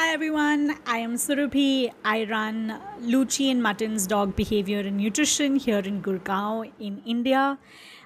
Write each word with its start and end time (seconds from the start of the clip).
Hi 0.00 0.14
everyone, 0.14 0.78
I 0.86 0.96
am 1.00 1.16
Surabhi. 1.16 1.92
I 2.06 2.24
run 2.24 2.80
Luchi 3.00 3.50
and 3.50 3.62
Mutton's 3.62 4.06
Dog 4.06 4.34
Behavior 4.34 4.80
and 4.80 4.96
Nutrition 4.96 5.56
here 5.56 5.80
in 5.80 6.00
Gurgaon 6.00 6.72
in 6.80 7.02
India. 7.04 7.58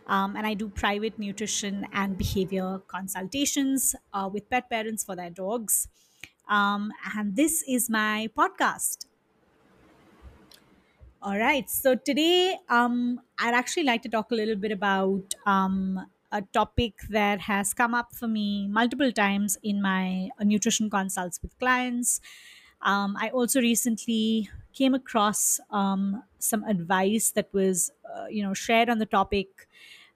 Um, 0.09 0.35
and 0.35 0.45
I 0.45 0.54
do 0.54 0.69
private 0.69 1.21
nutrition 1.21 1.87
and 1.93 2.19
behavior 2.19 2.80
consultations 2.88 3.95
uh, 4.12 4.29
with 4.30 4.51
pet 4.51 4.69
parents 4.69 5.04
for 5.04 5.15
their 5.15 5.30
dogs. 5.30 5.87
Um, 6.49 6.90
and 7.17 7.37
this 7.37 7.62
is 7.69 7.88
my 7.88 8.29
podcast. 8.37 9.06
All 11.22 11.38
right. 11.38 11.71
So 11.71 11.95
today, 11.95 12.58
um, 12.69 13.21
I'd 13.38 13.54
actually 13.54 13.85
like 13.85 14.03
to 14.03 14.08
talk 14.08 14.33
a 14.33 14.35
little 14.35 14.56
bit 14.56 14.72
about 14.72 15.33
um, 15.47 16.05
a 16.34 16.42
topic 16.52 16.95
that 17.10 17.41
has 17.42 17.73
come 17.73 17.95
up 17.95 18.12
for 18.12 18.28
me 18.28 18.66
multiple 18.69 19.12
times 19.12 19.56
in 19.62 19.80
my 19.80 20.28
uh, 20.38 20.45
nutrition 20.45 20.91
consults 20.91 21.41
with 21.42 21.59
clients. 21.61 22.20
Um, 22.83 23.16
I 23.19 23.30
also 23.30 23.61
recently 23.61 24.51
came 24.75 24.95
across 24.95 25.61
um, 25.70 26.25
some 26.39 26.65
advice 26.65 27.30
that 27.33 27.48
was, 27.55 27.92
uh, 28.15 28.27
you 28.27 28.42
know, 28.42 28.52
shared 28.52 28.91
on 28.91 28.98
the 28.98 29.06
topic 29.06 29.69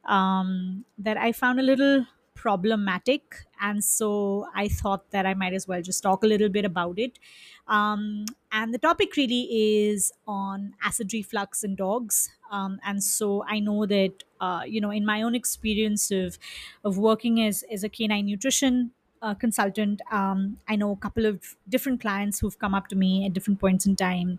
um, 0.05 0.85
that 0.99 1.17
I 1.17 1.33
found 1.33 1.61
a 1.61 1.63
little 1.63 2.07
problematic. 2.39 3.47
And 3.61 3.83
so 3.85 4.47
I 4.55 4.69
thought 4.69 5.11
that 5.11 5.27
I 5.27 5.35
might 5.35 5.53
as 5.53 5.67
well 5.67 5.83
just 5.83 6.03
talk 6.03 6.23
a 6.23 6.27
little 6.27 6.49
bit 6.49 6.65
about 6.65 6.99
it. 6.99 7.19
Um, 7.67 8.25
and 8.53 8.73
the 8.73 8.79
topic 8.79 9.17
really 9.17 9.43
is 9.89 10.13
on 10.27 10.75
acid 10.83 11.13
reflux 11.13 11.65
in 11.65 11.75
dogs. 11.75 12.31
Um, 12.51 12.79
and 12.85 13.03
so 13.03 13.45
I 13.47 13.59
know 13.61 13.87
that, 13.87 14.23
uh, 14.41 14.63
you 14.67 14.81
know, 14.81 14.91
in 14.91 15.05
my 15.05 15.21
own 15.23 15.35
experience 15.35 16.11
of, 16.11 16.39
of 16.85 16.97
working 16.97 17.43
as, 17.43 17.65
as 17.71 17.85
a 17.85 17.89
canine 17.89 18.27
nutrition 18.27 18.93
uh, 19.21 19.35
consultant, 19.35 20.01
um, 20.13 20.59
I 20.69 20.77
know 20.77 20.93
a 20.93 20.97
couple 20.97 21.27
of 21.27 21.57
different 21.69 22.01
clients 22.01 22.39
who've 22.39 22.59
come 22.59 22.75
up 22.75 22.87
to 22.89 22.97
me 22.97 23.27
at 23.27 23.33
different 23.35 23.59
points 23.61 23.85
in 23.85 23.97
time 23.97 24.39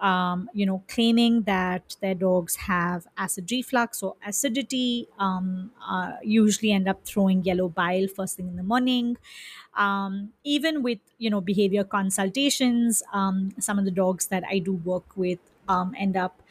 um, 0.00 0.48
you 0.54 0.64
know, 0.64 0.82
claiming 0.88 1.42
that 1.42 1.96
their 2.00 2.14
dogs 2.14 2.56
have 2.56 3.06
acid 3.16 3.50
reflux 3.50 4.02
or 4.02 4.16
acidity, 4.26 5.08
um, 5.18 5.70
uh, 5.86 6.12
usually 6.22 6.72
end 6.72 6.88
up 6.88 7.04
throwing 7.04 7.44
yellow 7.44 7.68
bile 7.68 8.08
first 8.08 8.36
thing 8.36 8.48
in 8.48 8.56
the 8.56 8.62
morning. 8.62 9.18
Um, 9.76 10.32
even 10.42 10.82
with, 10.82 10.98
you 11.18 11.30
know, 11.30 11.40
behavior 11.40 11.84
consultations, 11.84 13.02
um, 13.12 13.52
some 13.58 13.78
of 13.78 13.84
the 13.84 13.90
dogs 13.90 14.28
that 14.28 14.42
I 14.50 14.58
do 14.58 14.74
work 14.74 15.16
with 15.16 15.38
um, 15.68 15.94
end 15.98 16.16
up 16.16 16.42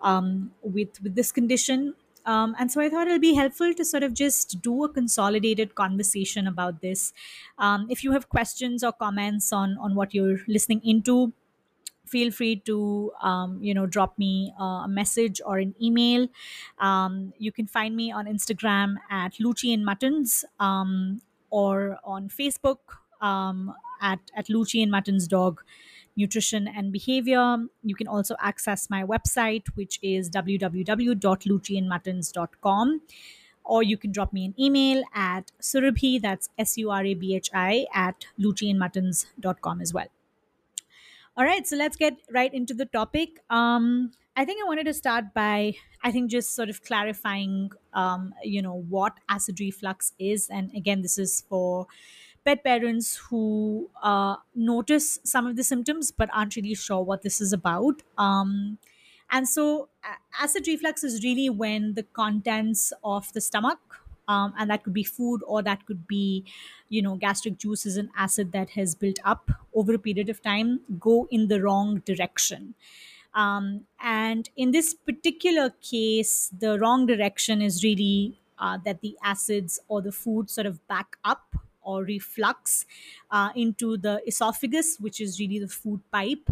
um, 0.00 0.52
with, 0.62 1.02
with 1.02 1.14
this 1.14 1.30
condition. 1.30 1.94
Um, 2.26 2.56
and 2.58 2.72
so 2.72 2.80
I 2.80 2.88
thought 2.88 3.06
it'll 3.06 3.18
be 3.18 3.34
helpful 3.34 3.74
to 3.74 3.84
sort 3.84 4.02
of 4.02 4.14
just 4.14 4.62
do 4.62 4.84
a 4.84 4.88
consolidated 4.88 5.74
conversation 5.74 6.46
about 6.46 6.80
this. 6.80 7.12
Um, 7.58 7.86
if 7.90 8.02
you 8.02 8.12
have 8.12 8.30
questions 8.30 8.82
or 8.82 8.92
comments 8.92 9.52
on 9.52 9.76
on 9.76 9.94
what 9.94 10.14
you're 10.14 10.38
listening 10.48 10.80
into, 10.82 11.34
feel 12.14 12.30
free 12.38 12.56
to 12.70 12.78
um, 13.30 13.58
you 13.62 13.74
know 13.78 13.86
drop 13.86 14.18
me 14.18 14.52
a 14.58 14.86
message 14.88 15.40
or 15.44 15.58
an 15.58 15.74
email. 15.88 16.28
Um, 16.78 17.32
you 17.38 17.52
can 17.52 17.66
find 17.66 17.94
me 17.96 18.10
on 18.12 18.26
instagram 18.26 18.96
at 19.10 19.34
luchi 19.46 19.72
and 19.74 19.84
muttons 19.84 20.44
um, 20.60 21.20
or 21.50 21.98
on 22.04 22.28
facebook 22.28 22.78
um, 23.20 23.74
at, 24.00 24.20
at 24.36 24.46
luchi 24.46 24.82
and 24.82 24.90
muttons 24.90 25.28
dog 25.28 25.62
nutrition 26.16 26.68
and 26.68 26.92
behavior. 26.92 27.56
You 27.82 27.94
can 27.94 28.06
also 28.06 28.36
access 28.40 28.88
my 28.90 29.02
website 29.02 29.66
which 29.74 29.98
is 30.02 30.30
www.luchiandmuttons.com 30.30 33.00
or 33.64 33.82
you 33.82 33.96
can 33.96 34.12
drop 34.12 34.32
me 34.32 34.44
an 34.44 34.54
email 34.60 35.02
at 35.14 35.50
surabhi 35.60 36.20
that's 36.20 36.50
s-u-r-a-b-h-i 36.58 37.86
at 37.94 38.26
luchiandmuttons.com 38.38 39.80
as 39.80 39.94
well 39.94 40.08
all 41.36 41.44
right, 41.44 41.66
so 41.66 41.76
let's 41.76 41.96
get 41.96 42.14
right 42.32 42.52
into 42.52 42.74
the 42.74 42.86
topic. 42.86 43.40
Um, 43.50 44.12
I 44.36 44.44
think 44.44 44.60
I 44.62 44.66
wanted 44.66 44.84
to 44.84 44.94
start 44.94 45.34
by, 45.34 45.74
I 46.02 46.12
think, 46.12 46.30
just 46.30 46.54
sort 46.54 46.68
of 46.68 46.82
clarifying, 46.82 47.70
um, 47.92 48.34
you 48.42 48.62
know, 48.62 48.84
what 48.88 49.18
acid 49.28 49.60
reflux 49.60 50.12
is. 50.18 50.48
And 50.48 50.72
again, 50.74 51.02
this 51.02 51.18
is 51.18 51.44
for 51.48 51.86
pet 52.44 52.62
parents 52.62 53.16
who 53.16 53.90
uh, 54.02 54.36
notice 54.54 55.18
some 55.24 55.46
of 55.46 55.56
the 55.56 55.64
symptoms 55.64 56.12
but 56.12 56.28
aren't 56.32 56.56
really 56.56 56.74
sure 56.74 57.02
what 57.02 57.22
this 57.22 57.40
is 57.40 57.52
about. 57.52 58.02
Um, 58.18 58.78
and 59.30 59.48
so, 59.48 59.88
acid 60.40 60.68
reflux 60.68 61.02
is 61.02 61.24
really 61.24 61.50
when 61.50 61.94
the 61.94 62.02
contents 62.02 62.92
of 63.02 63.32
the 63.32 63.40
stomach 63.40 64.03
um, 64.28 64.54
and 64.58 64.70
that 64.70 64.82
could 64.84 64.94
be 64.94 65.04
food 65.04 65.42
or 65.46 65.62
that 65.62 65.84
could 65.86 66.06
be 66.06 66.44
you 66.88 67.02
know 67.02 67.16
gastric 67.16 67.58
juice 67.58 67.86
is 67.86 67.96
an 67.96 68.10
acid 68.16 68.52
that 68.52 68.70
has 68.70 68.94
built 68.94 69.18
up 69.24 69.50
over 69.74 69.94
a 69.94 69.98
period 69.98 70.28
of 70.28 70.42
time 70.42 70.80
go 70.98 71.26
in 71.30 71.48
the 71.48 71.60
wrong 71.62 72.00
direction. 72.00 72.74
Um, 73.34 73.86
and 74.00 74.48
in 74.56 74.70
this 74.70 74.94
particular 74.94 75.70
case 75.70 76.52
the 76.56 76.78
wrong 76.78 77.06
direction 77.06 77.60
is 77.60 77.82
really 77.82 78.40
uh, 78.58 78.78
that 78.84 79.00
the 79.00 79.18
acids 79.24 79.80
or 79.88 80.00
the 80.02 80.12
food 80.12 80.48
sort 80.50 80.66
of 80.66 80.86
back 80.86 81.16
up 81.24 81.56
or 81.82 82.04
reflux 82.04 82.86
uh, 83.32 83.50
into 83.56 83.96
the 83.96 84.22
esophagus 84.26 84.98
which 85.00 85.20
is 85.20 85.40
really 85.40 85.58
the 85.58 85.68
food 85.68 86.00
pipe. 86.12 86.48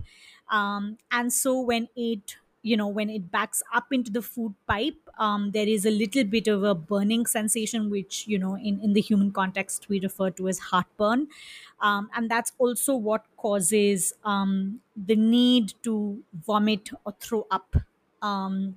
Um, 0.51 0.99
and 1.11 1.33
so 1.33 1.61
when 1.61 1.89
it 1.95 2.37
you 2.63 2.77
know 2.77 2.87
when 2.87 3.11
it 3.11 3.31
backs 3.31 3.63
up 3.75 3.93
into 3.93 4.11
the 4.11 4.23
food 4.23 4.55
pipe 4.69 4.97
um, 5.19 5.51
there 5.51 5.67
is 5.67 5.85
a 5.85 5.91
little 5.91 6.25
bit 6.25 6.47
of 6.47 6.63
a 6.63 6.75
burning 6.75 7.27
sensation 7.27 7.91
which 7.91 8.27
you 8.29 8.39
know 8.39 8.57
in, 8.57 8.81
in 8.81 8.93
the 8.93 9.01
human 9.01 9.33
context 9.33 9.89
we 9.89 10.01
refer 10.01 10.31
to 10.31 10.49
as 10.49 10.59
heartburn. 10.59 11.29
Um, 11.81 12.09
and 12.15 12.31
that's 12.31 12.53
also 12.59 12.95
what 12.95 13.27
causes 13.37 14.15
um, 14.25 14.81
the 14.97 15.17
need 15.17 15.75
to 15.83 16.23
vomit 16.33 16.91
or 17.05 17.13
throw 17.19 17.47
up. 17.51 17.75
Um, 18.23 18.77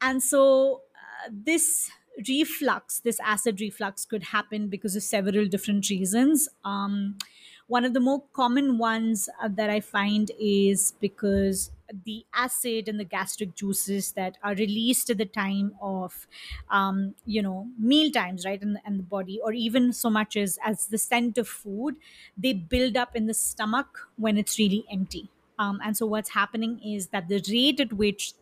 and 0.00 0.22
so 0.22 0.82
uh, 0.94 1.30
this 1.30 1.90
reflux 2.28 3.00
this 3.00 3.20
acid 3.20 3.60
reflux 3.60 4.06
could 4.06 4.22
happen 4.24 4.68
because 4.68 4.96
of 4.96 5.02
several 5.02 5.46
different 5.46 5.88
reasons. 5.90 6.48
Um, 6.64 7.18
one 7.66 7.84
of 7.84 7.92
the 7.94 8.00
more 8.00 8.22
common 8.32 8.78
ones 8.78 9.28
uh, 9.42 9.48
that 9.48 9.68
i 9.70 9.80
find 9.80 10.30
is 10.38 10.92
because 11.00 11.72
the 12.04 12.24
acid 12.34 12.88
and 12.88 12.98
the 12.98 13.04
gastric 13.04 13.54
juices 13.54 14.12
that 14.12 14.36
are 14.42 14.54
released 14.54 15.10
at 15.10 15.18
the 15.18 15.26
time 15.26 15.74
of 15.80 16.26
um, 16.70 17.14
you 17.24 17.42
know 17.42 17.68
meal 17.78 18.10
times 18.10 18.44
right 18.44 18.62
and, 18.62 18.78
the 18.98 19.02
body 19.02 19.40
or 19.42 19.52
even 19.52 19.92
so 19.92 20.08
much 20.10 20.36
as 20.36 20.58
as 20.64 20.86
the 20.86 20.98
scent 20.98 21.38
of 21.38 21.48
food 21.48 21.96
they 22.36 22.52
build 22.52 22.96
up 22.96 23.14
in 23.14 23.26
the 23.26 23.34
stomach 23.34 24.08
when 24.16 24.36
it's 24.38 24.58
really 24.58 24.84
empty 24.90 25.28
um, 25.58 25.80
and 25.84 25.96
so 25.96 26.06
what's 26.06 26.30
happening 26.30 26.78
is 26.84 27.08
that 27.08 27.28
the 27.28 27.42
rate 27.50 27.80
at 27.80 27.92
which 27.92 28.32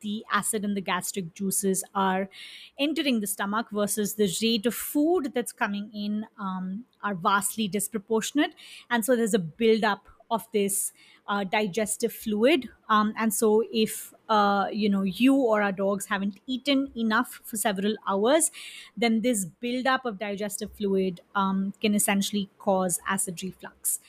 the 0.00 0.24
acid 0.32 0.64
and 0.64 0.76
the 0.76 0.80
gastric 0.80 1.32
juices 1.32 1.84
are 1.94 2.28
entering 2.78 3.20
the 3.20 3.26
stomach 3.26 3.68
versus 3.70 4.14
the 4.14 4.28
rate 4.42 4.66
of 4.66 4.74
food 4.74 5.32
that's 5.34 5.52
coming 5.52 5.90
in 5.94 6.26
um, 6.38 6.84
are 7.02 7.14
vastly 7.14 7.68
disproportionate. 7.68 8.52
And 8.90 9.04
so 9.04 9.14
there's 9.14 9.34
a 9.34 9.38
buildup 9.38 10.08
of 10.32 10.46
this 10.52 10.92
uh, 11.28 11.44
digestive 11.44 12.12
fluid. 12.12 12.68
Um, 12.88 13.12
and 13.16 13.32
so 13.32 13.64
if 13.72 14.12
uh, 14.28 14.68
you 14.72 14.88
know 14.88 15.02
you 15.02 15.34
or 15.36 15.62
our 15.62 15.72
dogs 15.72 16.06
haven't 16.06 16.40
eaten 16.46 16.90
enough 16.96 17.40
for 17.44 17.56
several 17.56 17.94
hours, 18.08 18.50
then 18.96 19.20
this 19.20 19.44
buildup 19.44 20.04
of 20.04 20.18
digestive 20.18 20.72
fluid 20.72 21.20
um, 21.34 21.72
can 21.80 21.94
essentially 21.94 22.48
cause 22.58 22.98
acid 23.06 23.42
reflux. 23.42 24.00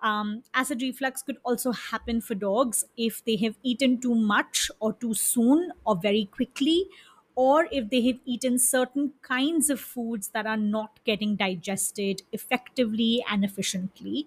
Um, 0.00 0.42
acid 0.52 0.82
reflux 0.82 1.22
could 1.22 1.38
also 1.44 1.70
happen 1.70 2.20
for 2.20 2.34
dogs 2.34 2.84
if 2.96 3.24
they 3.24 3.36
have 3.36 3.56
eaten 3.62 4.00
too 4.00 4.14
much 4.16 4.68
or 4.80 4.92
too 4.94 5.14
soon 5.14 5.72
or 5.86 5.94
very 5.96 6.24
quickly, 6.24 6.86
or 7.34 7.68
if 7.72 7.90
they 7.90 8.02
have 8.06 8.18
eaten 8.24 8.58
certain 8.58 9.12
kinds 9.22 9.70
of 9.70 9.80
foods 9.80 10.28
that 10.28 10.46
are 10.46 10.56
not 10.56 11.00
getting 11.04 11.36
digested 11.36 12.22
effectively 12.32 13.24
and 13.30 13.44
efficiently. 13.44 14.26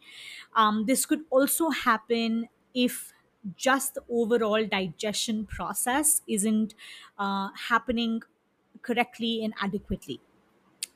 Um, 0.55 0.85
this 0.85 1.05
could 1.05 1.25
also 1.29 1.69
happen 1.69 2.49
if 2.73 3.13
just 3.55 3.93
the 3.93 4.03
overall 4.09 4.65
digestion 4.65 5.45
process 5.45 6.21
isn't 6.27 6.73
uh, 7.19 7.49
happening 7.69 8.21
correctly 8.81 9.43
and 9.43 9.53
adequately. 9.61 10.19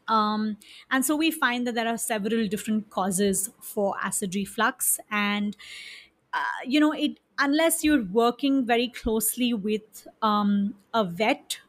Um, 0.08 0.58
and 0.90 1.06
so 1.06 1.16
we 1.16 1.30
find 1.32 1.68
that 1.68 1.76
there 1.76 1.88
are 1.88 1.98
several 1.98 2.48
different 2.48 2.90
causes 2.90 3.52
for 3.62 3.96
acid 4.02 4.34
reflux. 4.36 5.00
And, 5.12 5.56
uh, 6.34 6.44
you 6.66 6.80
know, 6.80 6.92
it 6.94 7.20
unless 7.38 7.84
you're 7.84 8.04
working 8.04 8.66
very 8.66 8.90
closely 8.90 9.54
with 9.54 10.08
um, 10.22 10.76
a 10.94 11.06
vet, 11.06 11.60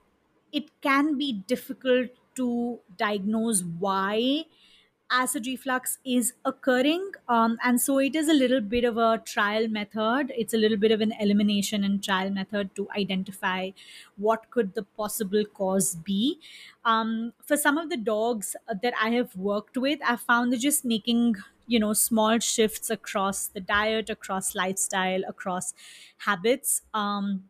it 0.53 0.71
can 0.81 1.17
be 1.19 1.33
difficult 1.33 2.11
to 2.37 2.81
diagnose 2.97 3.63
why 3.63 4.45
acid 5.13 5.45
reflux 5.47 5.99
is 6.05 6.35
occurring. 6.45 7.11
Um, 7.29 7.59
and 7.65 7.81
so 7.81 7.99
it 7.99 8.15
is 8.15 8.29
a 8.29 8.33
little 8.33 8.61
bit 8.61 8.85
of 8.85 8.97
a 8.97 9.19
trial 9.19 9.67
method. 9.67 10.33
It's 10.37 10.55
a 10.55 10.57
little 10.57 10.79
bit 10.79 10.93
of 10.93 11.01
an 11.01 11.13
elimination 11.19 11.83
and 11.83 12.03
trial 12.03 12.31
method 12.31 12.77
to 12.77 12.89
identify 12.97 13.71
what 14.17 14.51
could 14.51 14.75
the 14.75 14.85
possible 14.85 15.45
cause 15.45 15.97
be. 15.97 16.39
Um, 16.85 17.33
for 17.45 17.57
some 17.57 17.77
of 17.77 17.91
the 17.91 17.97
dogs 17.97 18.55
that 18.83 18.95
I 19.03 19.11
have 19.11 19.35
worked 19.37 19.77
with, 19.77 19.99
I've 20.05 20.21
found 20.21 20.53
that 20.53 20.59
just 20.61 20.85
making 20.85 21.37
you 21.67 21.79
know 21.79 21.93
small 21.93 22.39
shifts 22.41 22.91
across 22.91 23.47
the 23.47 23.61
diet 23.61 24.11
across 24.11 24.57
lifestyle 24.57 25.23
across 25.29 25.73
habits 26.19 26.83
um, 26.95 27.49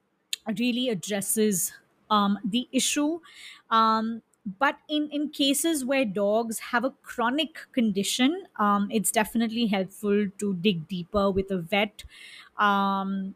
really 0.59 0.89
addresses 0.91 1.73
um, 2.11 2.39
the 2.45 2.69
issue. 2.73 3.21
Um, 3.71 4.23
but 4.59 4.79
in, 4.89 5.09
in 5.11 5.31
cases 5.31 5.85
where 5.85 6.05
dogs 6.05 6.59
have 6.59 6.83
a 6.85 6.91
chronic 7.03 7.59
condition 7.73 8.47
um, 8.59 8.89
it's 8.91 9.11
definitely 9.11 9.67
helpful 9.67 10.29
to 10.39 10.55
dig 10.55 10.89
deeper 10.89 11.31
with 11.31 11.51
a 11.51 11.59
vet 11.59 12.05
um, 12.57 13.35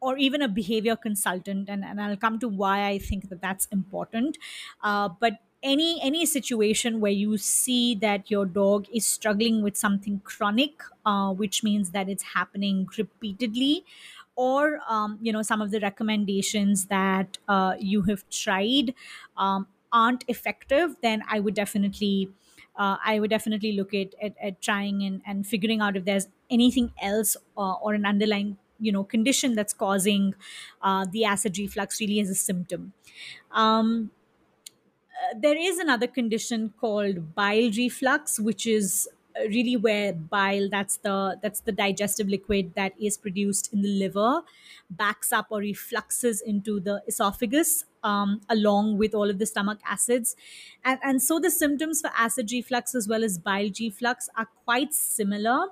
or 0.00 0.16
even 0.16 0.42
a 0.42 0.48
behavior 0.48 0.96
consultant. 0.96 1.68
And, 1.68 1.84
and 1.84 2.00
i'll 2.00 2.16
come 2.16 2.38
to 2.40 2.48
why 2.48 2.86
i 2.88 2.98
think 2.98 3.28
that 3.30 3.40
that's 3.40 3.66
important. 3.66 4.38
Uh, 4.82 5.08
but 5.08 5.34
any 5.60 6.00
any 6.00 6.24
situation 6.24 7.00
where 7.00 7.10
you 7.12 7.36
see 7.36 7.96
that 7.96 8.30
your 8.30 8.46
dog 8.46 8.86
is 8.94 9.04
struggling 9.04 9.60
with 9.62 9.76
something 9.76 10.20
chronic 10.20 10.82
uh, 11.04 11.32
which 11.32 11.64
means 11.64 11.90
that 11.90 12.08
it's 12.08 12.22
happening 12.22 12.86
repeatedly 12.96 13.84
or 14.44 14.80
um, 14.88 15.18
you 15.20 15.32
know 15.32 15.42
some 15.42 15.60
of 15.60 15.70
the 15.70 15.80
recommendations 15.80 16.86
that 16.86 17.38
uh, 17.48 17.74
you 17.78 18.02
have 18.02 18.28
tried 18.30 18.94
um, 19.36 19.66
aren't 19.92 20.24
effective 20.28 20.96
then 21.02 21.22
i 21.28 21.40
would 21.40 21.54
definitely 21.54 22.30
uh, 22.76 22.96
I 23.04 23.18
would 23.18 23.30
definitely 23.30 23.72
look 23.72 23.92
at, 23.92 24.14
at, 24.22 24.36
at 24.40 24.60
trying 24.60 25.02
and, 25.02 25.20
and 25.26 25.44
figuring 25.44 25.80
out 25.80 25.96
if 25.96 26.04
there's 26.04 26.28
anything 26.48 26.92
else 27.02 27.36
uh, 27.56 27.72
or 27.72 27.94
an 27.94 28.06
underlying 28.06 28.56
you 28.78 28.92
know 28.92 29.02
condition 29.02 29.56
that's 29.56 29.72
causing 29.72 30.34
uh, 30.82 31.04
the 31.10 31.24
acid 31.24 31.58
reflux 31.58 32.00
really 32.00 32.20
as 32.20 32.30
a 32.30 32.36
symptom. 32.36 32.92
Um, 33.50 34.12
uh, 35.22 35.34
there 35.38 35.56
is 35.56 35.78
another 35.78 36.06
condition 36.06 36.72
called 36.80 37.34
bile 37.34 37.70
reflux 37.76 38.38
which 38.38 38.66
is 38.66 39.08
really 39.48 39.76
where 39.76 40.12
bile. 40.12 40.68
That's 40.68 40.98
the 40.98 41.38
that's 41.42 41.60
the 41.60 41.72
digestive 41.72 42.28
liquid 42.28 42.74
that 42.74 42.92
is 43.00 43.16
produced 43.16 43.72
in 43.72 43.82
the 43.82 43.88
liver 43.88 44.42
backs 44.90 45.32
up 45.32 45.46
or 45.50 45.60
refluxes 45.60 46.40
into 46.44 46.80
the 46.80 47.02
esophagus 47.06 47.84
um, 48.02 48.40
along 48.48 48.98
with 48.98 49.14
all 49.14 49.28
of 49.30 49.38
the 49.38 49.46
stomach 49.46 49.78
acids. 49.86 50.36
And, 50.84 50.98
and 51.02 51.22
so 51.22 51.38
the 51.38 51.50
symptoms 51.50 52.00
for 52.00 52.10
acid 52.16 52.50
reflux 52.52 52.94
as 52.94 53.08
well 53.08 53.24
as 53.24 53.38
bile 53.38 53.70
reflux 53.78 54.28
are 54.36 54.48
quite 54.64 54.94
similar 54.94 55.68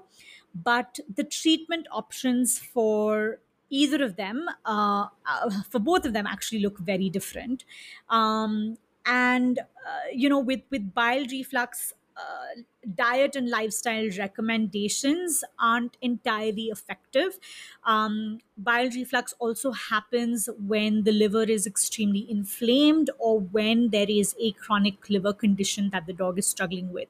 but 0.54 1.00
the 1.14 1.24
treatment 1.24 1.86
options 1.90 2.58
for 2.58 3.40
either 3.68 4.02
of 4.02 4.16
them 4.16 4.46
uh, 4.64 5.06
uh, 5.26 5.50
for 5.70 5.78
both 5.78 6.06
of 6.06 6.12
them 6.12 6.26
actually 6.26 6.60
look 6.60 6.78
very 6.78 7.10
different. 7.10 7.64
Um, 8.08 8.78
and 9.04 9.58
uh, 9.58 10.08
you 10.12 10.28
know 10.28 10.38
with 10.38 10.62
with 10.70 10.94
bile 10.94 11.26
reflux 11.30 11.92
uh, 12.16 12.62
diet 12.94 13.36
and 13.36 13.48
lifestyle 13.50 14.08
recommendations 14.18 15.42
aren't 15.58 15.96
entirely 16.00 16.64
effective. 16.66 17.38
Um, 17.84 18.40
bile 18.56 18.90
reflux 18.90 19.34
also 19.38 19.72
happens 19.72 20.48
when 20.58 21.02
the 21.04 21.12
liver 21.12 21.42
is 21.42 21.66
extremely 21.66 22.30
inflamed 22.30 23.10
or 23.18 23.40
when 23.40 23.90
there 23.90 24.06
is 24.08 24.34
a 24.40 24.52
chronic 24.52 25.10
liver 25.10 25.32
condition 25.32 25.90
that 25.90 26.06
the 26.06 26.12
dog 26.12 26.38
is 26.38 26.46
struggling 26.46 26.92
with. 26.92 27.08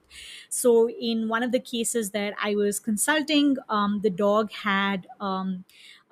So, 0.48 0.90
in 0.90 1.28
one 1.28 1.42
of 1.42 1.52
the 1.52 1.60
cases 1.60 2.10
that 2.10 2.34
I 2.42 2.54
was 2.54 2.80
consulting, 2.80 3.56
um, 3.68 4.00
the 4.02 4.10
dog 4.10 4.52
had. 4.52 5.06
Um, 5.20 5.64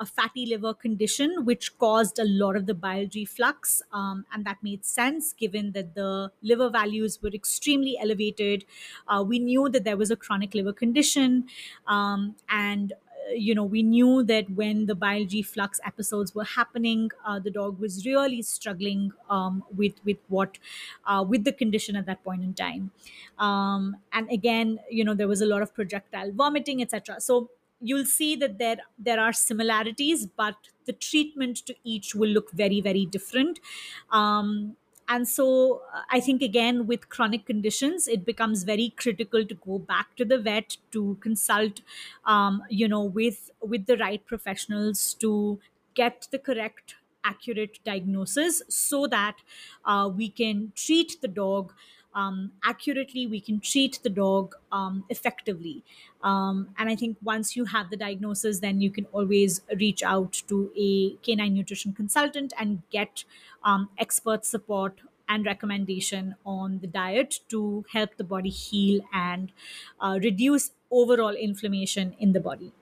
a 0.04 0.06
fatty 0.06 0.44
liver 0.46 0.72
condition, 0.74 1.44
which 1.44 1.76
caused 1.78 2.18
a 2.18 2.24
lot 2.24 2.56
of 2.56 2.66
the 2.66 2.74
bile 2.74 3.06
reflux. 3.14 3.82
Um, 3.92 4.24
and 4.32 4.44
that 4.44 4.62
made 4.62 4.84
sense 4.84 5.32
given 5.32 5.72
that 5.72 5.94
the 5.94 6.32
liver 6.42 6.68
values 6.70 7.20
were 7.22 7.30
extremely 7.40 7.96
elevated. 7.98 8.64
Uh, 9.08 9.24
we 9.26 9.38
knew 9.38 9.68
that 9.68 9.84
there 9.84 9.96
was 9.96 10.10
a 10.10 10.16
chronic 10.16 10.54
liver 10.54 10.72
condition. 10.72 11.46
Um, 11.86 12.36
and 12.48 12.92
uh, 12.92 13.32
you 13.32 13.54
know, 13.54 13.64
we 13.64 13.82
knew 13.82 14.22
that 14.24 14.50
when 14.50 14.86
the 14.86 14.94
bile 14.94 15.26
reflux 15.32 15.80
episodes 15.84 16.34
were 16.34 16.44
happening, 16.44 17.10
uh, 17.24 17.38
the 17.38 17.50
dog 17.50 17.78
was 17.78 18.04
really 18.04 18.42
struggling 18.42 19.12
um, 19.30 19.64
with 19.74 19.94
with 20.04 20.18
what 20.28 20.58
uh, 21.06 21.24
with 21.26 21.44
the 21.44 21.52
condition 21.52 21.96
at 21.96 22.06
that 22.06 22.22
point 22.24 22.42
in 22.42 22.54
time. 22.54 22.90
Um, 23.38 23.96
and 24.12 24.30
again, 24.30 24.80
you 24.90 25.04
know, 25.04 25.14
there 25.14 25.28
was 25.28 25.40
a 25.40 25.46
lot 25.46 25.62
of 25.62 25.74
projectile 25.74 26.32
vomiting, 26.32 26.82
etc. 26.82 27.20
So 27.20 27.50
you'll 27.90 28.04
see 28.04 28.34
that 28.36 28.58
there 28.58 28.78
there 28.98 29.20
are 29.20 29.32
similarities 29.32 30.26
but 30.26 30.70
the 30.86 30.92
treatment 30.92 31.58
to 31.66 31.74
each 31.84 32.14
will 32.14 32.28
look 32.30 32.50
very 32.52 32.80
very 32.80 33.06
different. 33.06 33.60
Um, 34.10 34.76
and 35.06 35.28
so 35.28 35.82
i 36.10 36.18
think 36.18 36.40
again 36.40 36.86
with 36.86 37.10
chronic 37.10 37.44
conditions 37.44 38.08
it 38.08 38.24
becomes 38.24 38.62
very 38.64 38.88
critical 38.96 39.44
to 39.44 39.54
go 39.54 39.78
back 39.78 40.16
to 40.16 40.24
the 40.24 40.38
vet 40.38 40.78
to 40.92 41.16
consult 41.20 41.82
um, 42.24 42.62
you 42.70 42.88
know 42.88 43.02
with 43.04 43.50
with 43.60 43.84
the 43.84 43.98
right 43.98 44.24
professionals 44.24 45.12
to 45.12 45.60
get 45.94 46.26
the 46.30 46.38
correct 46.38 46.94
accurate 47.22 47.78
diagnosis 47.84 48.62
so 48.68 49.06
that 49.06 49.36
uh, 49.84 50.10
we 50.14 50.28
can 50.28 50.72
treat 50.74 51.20
the 51.22 51.28
dog 51.28 51.74
um, 52.14 52.52
accurately, 52.62 53.26
we 53.26 53.40
can 53.40 53.60
treat 53.60 53.98
the 54.02 54.10
dog 54.10 54.54
um, 54.70 55.04
effectively. 55.08 55.82
Um, 56.22 56.68
and 56.78 56.88
I 56.88 56.96
think 56.96 57.18
once 57.22 57.56
you 57.56 57.64
have 57.66 57.90
the 57.90 57.96
diagnosis, 57.96 58.60
then 58.60 58.80
you 58.80 58.90
can 58.90 59.06
always 59.06 59.62
reach 59.76 60.02
out 60.02 60.42
to 60.48 60.72
a 60.76 61.16
canine 61.22 61.54
nutrition 61.54 61.92
consultant 61.92 62.52
and 62.58 62.82
get 62.90 63.24
um, 63.62 63.90
expert 63.98 64.44
support 64.44 65.00
and 65.28 65.46
recommendation 65.46 66.34
on 66.44 66.80
the 66.80 66.86
diet 66.86 67.40
to 67.48 67.84
help 67.92 68.16
the 68.16 68.24
body 68.24 68.50
heal 68.50 69.00
and 69.12 69.52
uh, 70.00 70.18
reduce 70.22 70.72
overall 70.90 71.34
inflammation 71.34 72.14
in 72.18 72.32
the 72.32 72.40
body. 72.40 72.72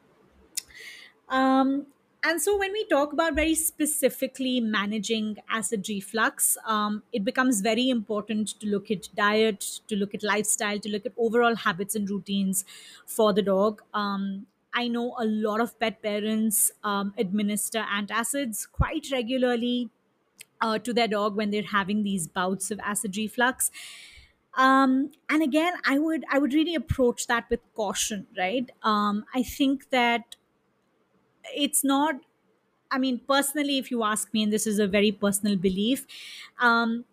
Um, 1.28 1.86
and 2.24 2.40
so, 2.40 2.56
when 2.56 2.72
we 2.72 2.84
talk 2.86 3.12
about 3.12 3.34
very 3.34 3.54
specifically 3.54 4.60
managing 4.60 5.38
acid 5.48 5.88
reflux, 5.88 6.56
um, 6.64 7.02
it 7.12 7.24
becomes 7.24 7.60
very 7.60 7.88
important 7.90 8.60
to 8.60 8.66
look 8.68 8.90
at 8.92 9.08
diet, 9.16 9.80
to 9.88 9.96
look 9.96 10.14
at 10.14 10.22
lifestyle, 10.22 10.78
to 10.78 10.88
look 10.88 11.04
at 11.04 11.12
overall 11.16 11.56
habits 11.56 11.96
and 11.96 12.08
routines 12.08 12.64
for 13.06 13.32
the 13.32 13.42
dog. 13.42 13.82
Um, 13.92 14.46
I 14.72 14.86
know 14.88 15.16
a 15.18 15.24
lot 15.26 15.60
of 15.60 15.78
pet 15.80 16.00
parents 16.00 16.70
um, 16.84 17.12
administer 17.18 17.80
antacids 17.80 18.70
quite 18.70 19.08
regularly 19.10 19.90
uh, 20.60 20.78
to 20.78 20.92
their 20.92 21.08
dog 21.08 21.36
when 21.36 21.50
they're 21.50 21.62
having 21.62 22.04
these 22.04 22.28
bouts 22.28 22.70
of 22.70 22.78
acid 22.80 23.16
reflux. 23.16 23.70
Um, 24.54 25.10
and 25.30 25.42
again, 25.42 25.74
I 25.86 25.98
would 25.98 26.24
I 26.30 26.38
would 26.38 26.52
really 26.52 26.74
approach 26.74 27.26
that 27.26 27.48
with 27.48 27.60
caution, 27.74 28.26
right? 28.36 28.70
Um, 28.82 29.24
I 29.34 29.42
think 29.42 29.88
that 29.90 30.36
it's 31.54 31.82
not 31.84 32.16
i 32.90 32.98
mean 32.98 33.20
personally 33.28 33.78
if 33.78 33.90
you 33.90 34.02
ask 34.04 34.32
me 34.34 34.42
and 34.42 34.52
this 34.52 34.66
is 34.66 34.78
a 34.78 34.86
very 34.86 35.12
personal 35.12 35.56
belief 35.56 36.06
um, 36.60 37.04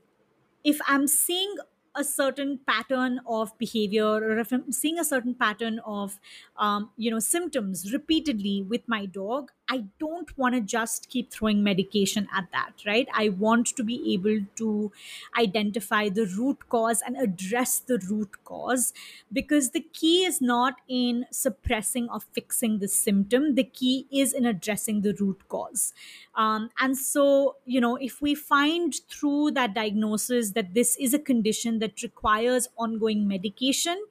if 0.64 0.80
i'm 0.88 1.08
seeing 1.08 1.56
a 1.96 2.04
certain 2.04 2.60
pattern 2.68 3.20
of 3.28 3.58
behavior 3.58 4.06
or 4.08 4.38
if 4.40 4.52
i'm 4.54 4.72
seeing 4.72 5.00
a 5.00 5.06
certain 5.06 5.34
pattern 5.36 5.80
of 5.86 6.20
um, 6.58 6.92
you 6.98 7.12
know 7.12 7.20
symptoms 7.20 7.92
repeatedly 7.94 8.64
with 8.64 8.88
my 8.88 9.06
dog 9.06 9.52
I 9.72 9.86
don't 10.00 10.36
want 10.36 10.56
to 10.56 10.62
just 10.62 11.10
keep 11.10 11.32
throwing 11.32 11.64
medication 11.64 12.28
at 12.34 12.52
that, 12.52 12.74
right? 12.88 13.08
I 13.14 13.30
want 13.30 13.68
to 13.68 13.84
be 13.84 14.14
able 14.16 14.40
to 14.56 14.92
identify 15.38 16.10
the 16.10 16.26
root 16.26 16.68
cause 16.70 17.04
and 17.06 17.16
address 17.16 17.78
the 17.78 18.00
root 18.10 18.44
cause 18.44 18.94
because 19.32 19.70
the 19.70 19.82
key 19.82 20.26
is 20.26 20.42
not 20.42 20.76
in 20.88 21.28
suppressing 21.32 22.10
or 22.10 22.20
fixing 22.20 22.80
the 22.80 22.88
symptom. 22.88 23.54
The 23.54 23.64
key 23.64 24.08
is 24.12 24.34
in 24.34 24.46
addressing 24.48 25.02
the 25.02 25.14
root 25.14 25.48
cause. 25.50 25.94
Um, 26.34 26.72
and 26.80 26.98
so, 26.98 27.58
you 27.66 27.80
know, 27.80 27.96
if 27.96 28.22
we 28.24 28.34
find 28.34 28.96
through 29.10 29.52
that 29.52 29.76
diagnosis 29.76 30.52
that 30.54 30.74
this 30.74 30.96
is 30.98 31.14
a 31.14 31.20
condition 31.20 31.78
that 31.80 32.02
requires 32.02 32.68
ongoing 32.76 33.28
medication, 33.28 34.04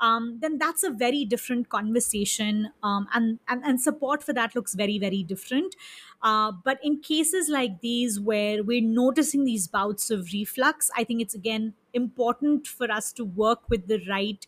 um, 0.00 0.38
then 0.40 0.58
that's 0.58 0.82
a 0.82 0.90
very 0.90 1.24
different 1.24 1.68
conversation 1.68 2.70
um, 2.82 3.06
and, 3.14 3.38
and 3.48 3.64
and 3.64 3.80
support 3.80 4.22
for 4.22 4.32
that 4.32 4.54
looks 4.54 4.74
very 4.74 4.98
very 4.98 5.22
different. 5.22 5.76
Uh, 6.22 6.52
but 6.64 6.78
in 6.82 7.00
cases 7.00 7.48
like 7.48 7.80
these 7.80 8.18
where 8.18 8.62
we're 8.64 8.80
noticing 8.82 9.44
these 9.44 9.68
bouts 9.68 10.10
of 10.10 10.32
reflux 10.32 10.90
i 10.96 11.04
think 11.04 11.20
it's 11.20 11.34
again 11.34 11.74
important 11.92 12.66
for 12.66 12.90
us 12.90 13.12
to 13.12 13.24
work 13.24 13.68
with 13.68 13.86
the 13.88 13.98
right 14.08 14.46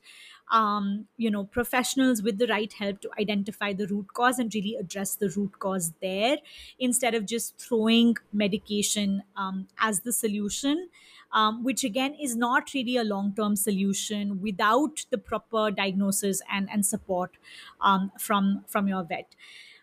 um, 0.51 1.09
you 1.17 1.31
know 1.31 1.45
professionals 1.45 2.23
with 2.23 2.39
the 2.39 2.47
right 2.47 2.73
help 2.73 3.01
to 3.01 3.11
identify 3.19 3.73
the 3.73 3.87
root 3.89 4.07
cause 4.15 4.39
and 4.39 4.55
really 4.55 4.77
address 4.77 5.15
the 5.17 5.29
root 5.31 5.59
cause 5.59 5.93
there 6.01 6.39
instead 6.79 7.15
of 7.15 7.27
just 7.27 7.59
throwing 7.61 8.17
medication 8.33 9.23
um, 9.37 9.67
as 9.79 10.01
the 10.01 10.13
solution 10.13 10.89
um, 11.37 11.63
which 11.63 11.85
again 11.85 12.15
is 12.15 12.35
not 12.35 12.73
really 12.75 12.97
a 12.97 13.05
long 13.05 13.35
term 13.35 13.55
solution 13.57 14.41
without 14.41 15.05
the 15.11 15.19
proper 15.19 15.71
diagnosis 15.71 16.41
and, 16.51 16.69
and 16.71 16.87
support 16.87 17.37
um, 17.81 18.11
from, 18.19 18.65
from 18.67 18.89
your 18.89 19.05
vet. 19.05 19.37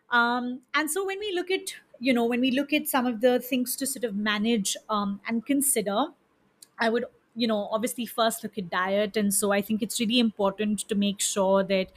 Um, 0.10 0.62
and 0.74 0.90
so 0.90 1.06
when 1.06 1.20
we 1.20 1.32
look 1.34 1.52
at, 1.52 1.76
you 2.00 2.14
know, 2.14 2.26
when 2.26 2.42
we 2.42 2.52
look 2.52 2.74
at 2.74 2.88
some 2.88 3.06
of 3.06 3.22
the 3.22 3.40
things 3.40 3.76
to 3.78 3.86
sort 3.86 4.04
of 4.04 4.16
manage 4.16 4.76
um, 4.90 5.22
and 5.28 5.46
consider, 5.46 6.08
I 6.80 6.90
would, 6.90 7.06
you 7.36 7.48
know, 7.48 7.68
obviously 7.72 8.06
first 8.06 8.44
look 8.44 8.58
at 8.58 8.70
diet. 8.70 9.18
And 9.18 9.34
so 9.34 9.52
I 9.52 9.62
think 9.62 9.82
it's 9.82 10.00
really 10.00 10.20
important 10.20 10.80
to 10.90 10.96
make 10.96 11.20
sure 11.22 11.64
that 11.64 11.92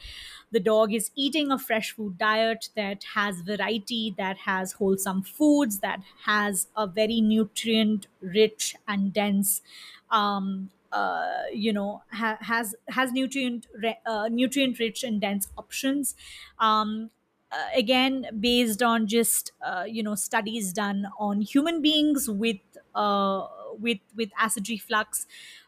the 0.51 0.59
dog 0.59 0.93
is 0.93 1.11
eating 1.15 1.51
a 1.51 1.59
fresh 1.59 1.91
food 1.91 2.17
diet 2.17 2.69
that 2.75 3.03
has 3.15 3.41
variety, 3.41 4.13
that 4.17 4.37
has 4.39 4.73
wholesome 4.73 5.21
foods, 5.23 5.79
that 5.79 6.01
has 6.25 6.67
a 6.75 6.87
very 6.87 7.21
nutrient 7.21 8.07
rich 8.21 8.75
and 8.87 9.13
dense 9.13 9.61
um, 10.09 10.69
uh, 10.91 11.43
you 11.53 11.73
know 11.73 12.01
ha- 12.11 12.37
has 12.41 12.75
has 12.89 13.11
nutrient 13.11 13.67
re- 13.75 13.99
uh, 14.05 14.29
nutrient 14.31 14.79
rich 14.79 15.03
and 15.03 15.19
dense 15.21 15.47
options. 15.57 16.15
Um, 16.59 17.11
uh, 17.49 17.69
again 17.73 18.27
based 18.41 18.83
on 18.83 19.07
just 19.07 19.53
uh, 19.61 19.85
you 19.87 20.03
know 20.03 20.15
studies 20.15 20.73
done 20.73 21.07
on 21.17 21.39
human 21.41 21.81
beings 21.81 22.29
with 22.29 22.57
uh, 22.93 23.47
with 23.79 23.99
with 24.15 24.29
acid 24.37 24.67
reflux 24.69 25.25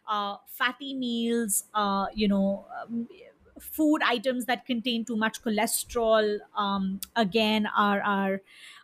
uh, 0.07 0.36
fatty 0.48 0.93
meals 0.93 1.63
you 2.13 2.27
know 2.27 2.67
um, 2.81 3.07
food 3.59 4.01
items 4.03 4.45
that 4.45 4.65
contain 4.65 5.05
too 5.05 5.15
much 5.15 5.41
cholesterol 5.41 6.39
um, 6.55 6.99
again 7.15 7.67
are 7.67 8.01
are 8.01 8.41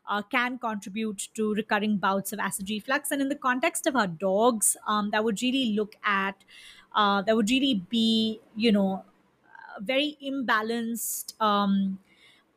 uh, 0.08 0.22
can 0.22 0.58
contribute 0.60 1.30
to 1.34 1.54
recurring 1.56 1.98
bouts 1.98 2.32
of 2.32 2.40
acid 2.40 2.70
reflux. 2.70 3.10
And 3.12 3.22
in 3.22 3.30
the 3.30 3.36
context 3.36 3.88
of 3.88 3.96
our 3.96 4.08
dogs 4.08 4.78
um, 4.88 5.10
that 5.12 5.24
would 5.24 5.42
really 5.42 5.74
look 5.74 5.96
at 6.04 6.44
uh, 6.94 7.22
that 7.24 7.36
would 7.36 7.50
really 7.50 7.76
be 7.90 8.40
you 8.56 8.72
know 8.72 9.04
very 9.80 10.18
imbalanced 10.24 11.40
um, 11.42 12.00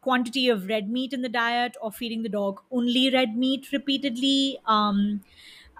quantity 0.00 0.48
of 0.48 0.66
red 0.68 0.88
meat 0.88 1.12
in 1.12 1.22
the 1.22 1.28
diet 1.28 1.76
or 1.82 1.90
feeding 1.90 2.22
the 2.22 2.28
dog 2.28 2.62
only 2.70 3.10
red 3.10 3.36
meat 3.36 3.72
repeatedly 3.72 4.58
um, 4.66 5.22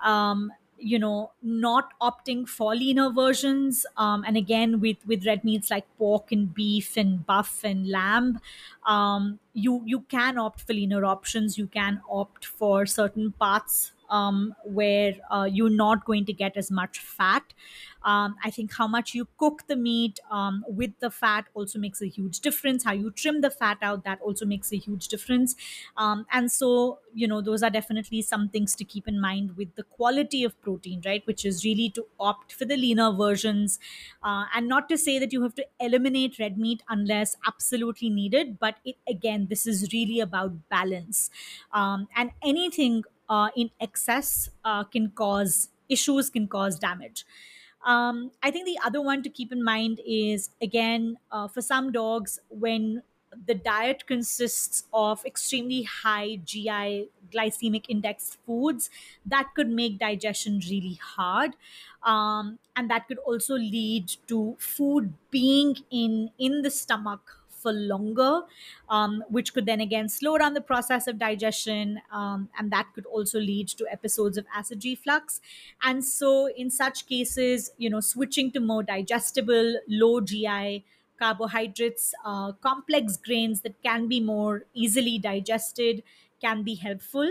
um, 0.03 0.53
you 0.79 0.99
know 0.99 1.33
not 1.43 1.93
opting 2.01 2.49
for 2.49 2.75
leaner 2.75 3.11
versions. 3.11 3.85
Um, 3.97 4.25
and 4.27 4.37
again 4.37 4.81
with 4.81 4.99
with 5.07 5.27
red 5.27 5.45
meats 5.45 5.71
like 5.71 5.87
pork 5.99 6.33
and 6.33 6.53
beef 6.55 6.97
and 6.97 7.25
buff 7.27 7.65
and 7.65 7.89
lamb 7.89 8.41
um, 8.87 9.39
you 9.53 9.83
you 9.85 10.01
can 10.03 10.39
opt 10.39 10.63
for 10.63 10.73
leaner 10.73 11.05
options. 11.05 11.59
You 11.59 11.67
can 11.67 12.01
opt 12.11 12.45
for 12.47 12.87
certain 12.87 13.33
parts 13.33 13.93
um, 14.11 14.55
where 14.65 15.15
uh, 15.31 15.49
you're 15.51 15.71
not 15.71 16.05
going 16.05 16.25
to 16.27 16.33
get 16.33 16.57
as 16.57 16.71
much 16.71 16.99
fat. 16.99 17.55
Um, 18.05 18.37
I 18.45 18.51
think 18.51 18.73
how 18.75 18.87
much 18.87 19.13
you 19.15 19.27
cook 19.39 19.65
the 19.67 19.75
meat 19.75 20.21
um, 20.31 20.65
with 20.69 20.93
the 21.01 21.11
fat 21.11 21.47
also 21.53 21.79
makes 21.81 22.01
a 22.01 22.07
huge 22.07 22.41
difference. 22.41 22.85
How 22.85 22.93
you 22.93 23.11
trim 23.11 23.41
the 23.41 23.51
fat 23.51 23.79
out, 23.83 24.05
that 24.05 24.21
also 24.21 24.47
makes 24.47 24.73
a 24.73 24.77
huge 24.77 25.09
difference. 25.09 25.57
Um, 25.97 26.25
and 26.33 26.51
so, 26.51 27.01
you 27.13 27.27
know, 27.27 27.41
those 27.41 27.63
are 27.63 27.71
definitely 27.71 28.23
some 28.23 28.49
things 28.49 28.77
to 28.77 28.85
keep 28.85 29.09
in 29.09 29.21
mind 29.21 29.57
with 29.57 29.75
the 29.75 29.83
quality 29.83 30.45
of 30.45 30.59
protein, 30.63 31.03
right? 31.05 31.27
Which 31.27 31.45
is 31.45 31.65
really 31.65 31.91
to 31.91 32.07
opt 32.21 32.53
for 32.53 32.65
the 32.65 32.77
leaner 32.77 33.13
versions. 33.13 33.81
Uh, 34.23 34.45
and 34.55 34.69
not 34.69 34.89
to 34.91 34.97
say 34.97 35.19
that 35.19 35.33
you 35.33 35.43
have 35.43 35.55
to 35.57 35.67
eliminate 35.81 36.39
red 36.39 36.57
meat 36.57 36.83
unless 36.89 37.37
absolutely 37.47 38.11
needed, 38.11 38.59
but 38.59 38.77
it 38.85 38.97
again, 39.09 39.49
this 39.51 39.67
is 39.67 39.93
really 39.93 40.21
about 40.21 40.69
balance. 40.69 41.31
Um, 41.73 42.09
and 42.17 42.31
anything 42.43 43.05
uh, 43.29 43.51
in 43.57 43.71
excess 43.81 44.51
uh, 44.65 44.85
can 44.85 45.11
cause 45.11 45.71
issues, 45.89 46.31
can 46.31 46.49
cause 46.49 46.79
damage. 46.79 47.25
Um, 47.85 48.33
I 48.43 48.51
think 48.51 48.67
the 48.67 48.79
other 48.85 49.01
one 49.01 49.23
to 49.23 49.31
keep 49.31 49.53
in 49.53 49.63
mind 49.63 50.01
is 50.05 50.51
again, 50.61 51.19
uh, 51.31 51.49
for 51.49 51.63
some 51.63 51.93
dogs, 51.93 52.41
when 52.49 53.03
the 53.47 53.55
diet 53.55 54.07
consists 54.07 54.85
of 54.93 55.25
extremely 55.25 55.83
high 55.83 56.37
GI 56.37 57.11
glycemic 57.31 57.85
index 57.89 58.37
foods, 58.47 58.91
that 59.25 59.51
could 59.55 59.69
make 59.69 59.99
digestion 59.99 60.61
really 60.69 60.95
hard. 60.95 61.55
Um, 62.03 62.59
and 62.75 62.91
that 62.91 63.07
could 63.07 63.19
also 63.19 63.55
lead 63.55 64.09
to 64.29 64.57
food 64.59 65.15
being 65.31 65.77
in, 65.91 66.31
in 66.39 66.63
the 66.63 66.71
stomach 66.71 67.45
for 67.59 67.73
longer, 67.73 68.43
um, 68.89 69.25
which 69.29 69.53
could 69.55 69.67
then 69.67 69.81
again 69.81 70.09
slow 70.09 70.39
down 70.39 70.55
the 70.55 70.61
process 70.61 71.07
of 71.07 71.19
digestion. 71.19 72.01
Um, 72.11 72.49
and 72.59 72.71
that 72.73 72.89
could 72.95 73.07
also 73.07 73.39
lead 73.39 73.69
to 73.69 73.87
episodes 73.91 74.39
of 74.39 74.47
acid 74.55 74.85
reflux. 74.85 75.41
And 75.83 76.05
so, 76.05 76.49
in 76.49 76.71
such 76.71 77.07
cases, 77.07 77.71
you 77.79 77.91
know, 77.91 78.01
switching 78.01 78.53
to 78.53 78.61
more 78.61 78.83
digestible, 78.83 79.81
low 79.89 80.21
GI 80.21 80.85
carbohydrates, 81.19 82.15
uh, 82.25 82.53
complex 82.53 83.17
grains 83.17 83.63
that 83.63 83.83
can 83.83 84.07
be 84.09 84.21
more 84.21 84.65
easily 84.73 85.19
digested 85.19 86.03
can 86.41 86.63
be 86.63 86.75
helpful. 86.75 87.31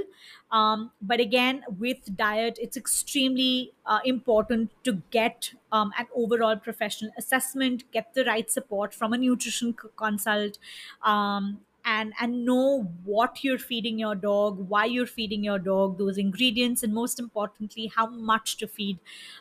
Um, 0.51 0.91
but 1.01 1.19
again, 1.19 1.63
with 1.77 2.15
diet, 2.15 2.57
it's 2.61 2.77
extremely 2.77 3.73
uh, 3.85 3.99
important 4.05 4.71
to 4.83 5.01
get 5.11 5.53
um, 5.71 5.91
an 5.97 6.07
overall 6.15 6.55
professional 6.57 7.11
assessment, 7.17 7.89
get 7.91 8.13
the 8.13 8.25
right 8.25 8.49
support 8.49 8.93
from 8.93 9.13
a 9.13 9.17
nutrition 9.17 9.75
consult. 9.95 10.57
Um, 11.01 11.61
and, 11.85 12.13
and 12.19 12.43
know 12.43 12.83
what 13.05 13.45
you're 13.45 13.57
feeding 13.57 13.97
your 13.97 14.13
dog, 14.13 14.67
why 14.67 14.83
you're 14.83 15.07
feeding 15.07 15.41
your 15.41 15.57
dog, 15.57 15.97
those 15.97 16.17
ingredients, 16.17 16.83
and 16.83 16.93
most 16.93 17.17
importantly, 17.17 17.89
how 17.95 18.07
much 18.07 18.57
to 18.57 18.67
feed 18.67 18.99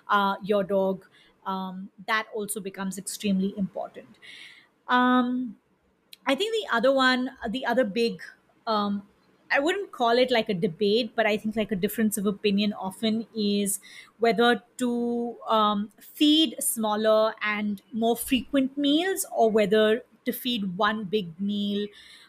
uh, 0.08 0.36
your 0.44 0.62
dog. 0.62 1.04
Um, 1.44 1.90
that 2.06 2.26
also 2.32 2.60
becomes 2.60 2.98
extremely 2.98 3.52
important. 3.56 4.18
Um, 4.88 5.56
I 6.26 6.34
think 6.34 6.54
the 6.54 6.74
other 6.74 6.92
one, 6.92 7.30
the 7.48 7.66
other 7.66 7.84
big, 7.84 8.20
um, 8.66 9.02
I 9.50 9.60
wouldn't 9.60 9.92
call 9.92 10.18
it 10.18 10.30
like 10.30 10.48
a 10.48 10.54
debate, 10.54 11.12
but 11.14 11.26
I 11.26 11.36
think 11.36 11.56
like 11.56 11.70
a 11.72 11.76
difference 11.76 12.18
of 12.18 12.26
opinion 12.26 12.72
often 12.72 13.26
is 13.34 13.80
whether 14.18 14.62
to 14.78 15.36
um, 15.48 15.92
feed 16.00 16.56
smaller 16.60 17.34
and 17.42 17.80
more 17.92 18.16
frequent 18.16 18.76
meals 18.76 19.24
or 19.32 19.50
whether 19.50 20.04
to 20.24 20.32
feed 20.32 20.76
one 20.76 21.04
big 21.04 21.40
meal 21.40 21.86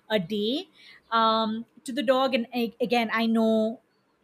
a 0.10 0.20
day 0.20 0.70
um, 1.12 1.66
to 1.84 1.92
the 1.92 2.04
dog. 2.04 2.36
And 2.36 2.48
again, 2.80 3.10
I 3.12 3.26
know 3.26 3.80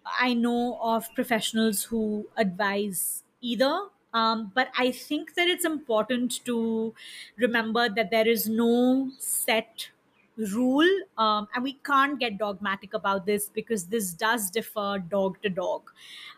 I 0.06 0.34
know 0.34 0.78
of 0.82 1.14
professionals 1.16 1.84
who 1.86 2.28
advise 2.38 3.24
either. 3.42 3.88
Um, 4.14 4.52
but 4.54 4.70
I 4.78 4.92
think 4.92 5.34
that 5.34 5.48
it's 5.48 5.66
important 5.66 6.46
to 6.46 6.94
remember 7.36 7.90
that 7.90 8.12
there 8.12 8.28
is 8.28 8.48
no 8.48 9.10
set 9.18 9.90
rule, 10.38 10.90
um, 11.18 11.48
and 11.54 11.64
we 11.64 11.74
can't 11.74 12.20
get 12.20 12.38
dogmatic 12.38 12.94
about 12.94 13.26
this 13.26 13.50
because 13.50 13.88
this 13.88 14.14
does 14.14 14.50
differ 14.50 15.04
dog 15.10 15.42
to 15.44 15.50
dog. 15.50 15.92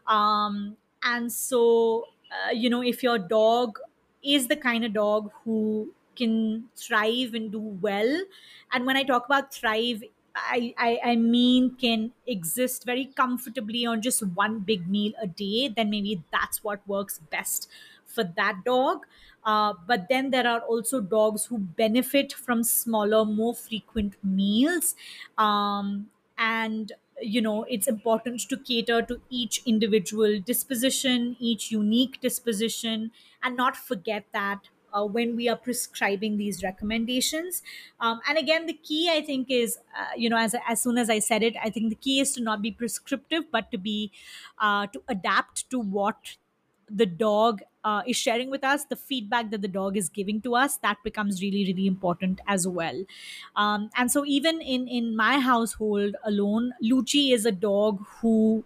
Um, 0.07 0.77
and 1.03 1.31
so, 1.31 2.05
uh, 2.31 2.51
you 2.51 2.69
know, 2.69 2.81
if 2.81 3.03
your 3.03 3.17
dog 3.17 3.79
is 4.23 4.47
the 4.47 4.55
kind 4.55 4.83
of 4.85 4.93
dog 4.93 5.31
who 5.43 5.93
can 6.15 6.69
thrive 6.75 7.33
and 7.33 7.51
do 7.51 7.59
well, 7.59 8.23
and 8.71 8.85
when 8.85 8.97
I 8.97 9.03
talk 9.03 9.25
about 9.25 9.53
thrive, 9.53 10.03
I, 10.35 10.73
I, 10.77 10.99
I 11.11 11.15
mean 11.15 11.75
can 11.75 12.11
exist 12.27 12.83
very 12.85 13.05
comfortably 13.05 13.85
on 13.85 14.01
just 14.01 14.25
one 14.25 14.59
big 14.59 14.87
meal 14.87 15.13
a 15.21 15.27
day, 15.27 15.69
then 15.69 15.89
maybe 15.89 16.23
that's 16.31 16.63
what 16.63 16.85
works 16.87 17.19
best 17.19 17.69
for 18.05 18.23
that 18.23 18.63
dog. 18.65 19.05
Uh, 19.45 19.73
but 19.87 20.07
then 20.09 20.31
there 20.31 20.47
are 20.47 20.61
also 20.61 20.99
dogs 21.01 21.45
who 21.45 21.59
benefit 21.59 22.33
from 22.33 22.63
smaller, 22.63 23.23
more 23.25 23.53
frequent 23.53 24.15
meals. 24.23 24.95
Um, 25.37 26.09
and 26.37 26.91
you 27.21 27.41
know 27.41 27.63
it's 27.69 27.87
important 27.87 28.41
to 28.41 28.57
cater 28.57 29.01
to 29.01 29.21
each 29.29 29.61
individual 29.65 30.37
disposition 30.41 31.37
each 31.39 31.71
unique 31.71 32.19
disposition 32.19 33.09
and 33.41 33.55
not 33.55 33.77
forget 33.77 34.25
that 34.33 34.67
uh, 34.93 35.05
when 35.05 35.35
we 35.35 35.47
are 35.47 35.55
prescribing 35.55 36.35
these 36.37 36.61
recommendations 36.61 37.63
um, 38.01 38.19
and 38.27 38.37
again 38.37 38.65
the 38.65 38.73
key 38.73 39.09
i 39.09 39.21
think 39.21 39.49
is 39.49 39.77
uh, 39.97 40.07
you 40.17 40.29
know 40.29 40.37
as, 40.37 40.55
as 40.67 40.81
soon 40.81 40.97
as 40.97 41.09
i 41.09 41.17
said 41.19 41.41
it 41.41 41.55
i 41.63 41.69
think 41.69 41.89
the 41.89 41.95
key 41.95 42.19
is 42.19 42.33
to 42.33 42.41
not 42.41 42.61
be 42.61 42.69
prescriptive 42.69 43.45
but 43.49 43.71
to 43.71 43.77
be 43.77 44.11
uh, 44.59 44.87
to 44.87 45.01
adapt 45.07 45.69
to 45.69 45.79
what 45.79 46.37
the 46.89 47.05
dog 47.05 47.61
uh, 47.83 48.01
is 48.07 48.17
sharing 48.17 48.49
with 48.49 48.63
us 48.63 48.85
the 48.85 48.95
feedback 48.95 49.51
that 49.51 49.61
the 49.61 49.67
dog 49.67 49.95
is 49.97 50.09
giving 50.09 50.41
to 50.41 50.55
us 50.55 50.77
that 50.77 50.97
becomes 51.03 51.41
really 51.41 51.65
really 51.65 51.87
important 51.87 52.41
as 52.47 52.67
well. 52.67 53.03
Um, 53.55 53.89
and 53.95 54.11
so 54.11 54.25
even 54.25 54.61
in 54.61 54.87
in 54.87 55.15
my 55.15 55.39
household 55.39 56.15
alone 56.23 56.73
luchi 56.83 57.31
is 57.33 57.45
a 57.45 57.51
dog 57.51 58.03
who 58.21 58.63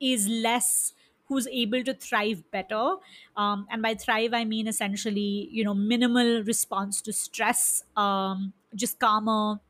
is 0.00 0.28
less 0.28 0.94
who's 1.26 1.46
able 1.48 1.84
to 1.84 1.92
thrive 1.92 2.50
better. 2.50 2.96
Um, 3.36 3.66
and 3.70 3.82
by 3.82 3.94
thrive 3.94 4.32
i 4.34 4.44
mean 4.44 4.66
essentially 4.66 5.48
you 5.50 5.64
know 5.64 5.74
minimal 5.74 6.42
response 6.44 7.00
to 7.02 7.12
stress 7.12 7.82
um, 7.96 8.52
just 8.74 8.98
calmer 8.98 9.60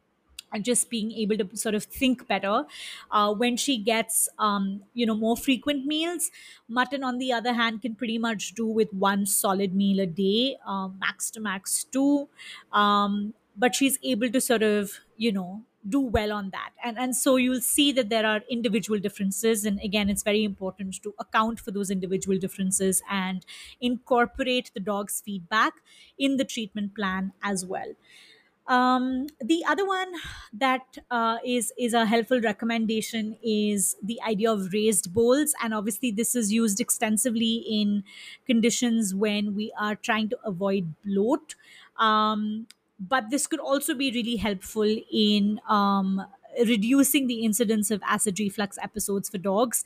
and 0.53 0.65
just 0.65 0.89
being 0.91 1.13
able 1.13 1.37
to 1.37 1.57
sort 1.57 1.75
of 1.75 1.85
think 1.85 2.27
better 2.29 2.65
uh, 3.11 3.33
when 3.35 3.57
she 3.57 3.79
gets 3.79 4.29
um, 4.39 4.83
you 4.95 5.07
know 5.07 5.15
more 5.15 5.37
frequent 5.37 5.85
meals 5.87 6.31
mutton 6.69 7.05
on 7.05 7.19
the 7.19 7.33
other 7.33 7.53
hand 7.53 7.83
can 7.83 7.95
pretty 7.95 8.19
much 8.19 8.55
do 8.55 8.67
with 8.67 8.93
one 8.93 9.27
solid 9.27 9.75
meal 9.75 10.01
a 10.01 10.07
day 10.07 10.57
uh, 10.67 10.89
max 10.89 11.31
to 11.31 11.41
max 11.41 11.85
two 11.85 12.29
um, 12.73 13.35
but 13.57 13.75
she's 13.75 13.99
able 14.03 14.31
to 14.31 14.41
sort 14.41 14.63
of 14.63 14.93
you 15.17 15.33
know 15.33 15.65
do 15.89 16.01
well 16.01 16.33
on 16.33 16.51
that. 16.51 16.73
And 16.85 16.99
and 16.99 17.17
so 17.17 17.37
you'll 17.37 17.61
see 17.61 17.93
that 17.93 18.09
there 18.11 18.27
are 18.27 18.43
individual 18.51 18.99
differences 18.99 19.65
and 19.65 19.81
again 19.81 20.11
it's 20.11 20.23
very 20.23 20.43
important 20.45 21.01
to 21.03 21.15
account 21.19 21.61
for 21.61 21.71
those 21.71 21.91
individual 21.91 22.37
differences 22.37 23.01
and 23.09 23.47
incorporate 23.81 24.71
the 24.75 24.81
dog's 24.81 25.21
feedback 25.21 25.75
in 26.19 26.37
the 26.37 26.45
treatment 26.45 26.95
plan 26.95 27.33
as 27.43 27.65
well 27.65 27.95
um, 28.69 29.27
the 29.41 29.65
other 29.67 29.87
one 29.87 30.13
that 30.53 30.99
uh, 31.11 31.39
is 31.45 31.73
is 31.79 31.95
a 31.95 32.05
helpful 32.07 32.41
recommendation 32.41 33.37
is 33.43 33.97
the 34.03 34.21
idea 34.23 34.53
of 34.53 34.73
raised 34.73 35.13
bowls, 35.15 35.55
and 35.63 35.73
obviously 35.75 36.11
this 36.11 36.37
is 36.37 36.53
used 36.53 36.81
extensively 36.81 37.57
in 37.69 38.05
conditions 38.47 39.15
when 39.15 39.55
we 39.55 39.73
are 39.79 39.97
trying 39.97 40.29
to 40.31 40.39
avoid 40.45 40.95
bloat. 41.05 41.55
Um, 41.99 42.67
but 43.01 43.31
this 43.31 43.47
could 43.47 43.61
also 43.61 43.95
be 43.95 44.11
really 44.11 44.37
helpful 44.37 44.97
in 45.13 45.61
um, 45.69 46.27
reducing 46.67 47.27
the 47.27 47.45
incidence 47.45 47.91
of 47.91 48.03
acid 48.05 48.39
reflux 48.39 48.77
episodes 48.83 49.29
for 49.31 49.39
dogs. 49.39 49.85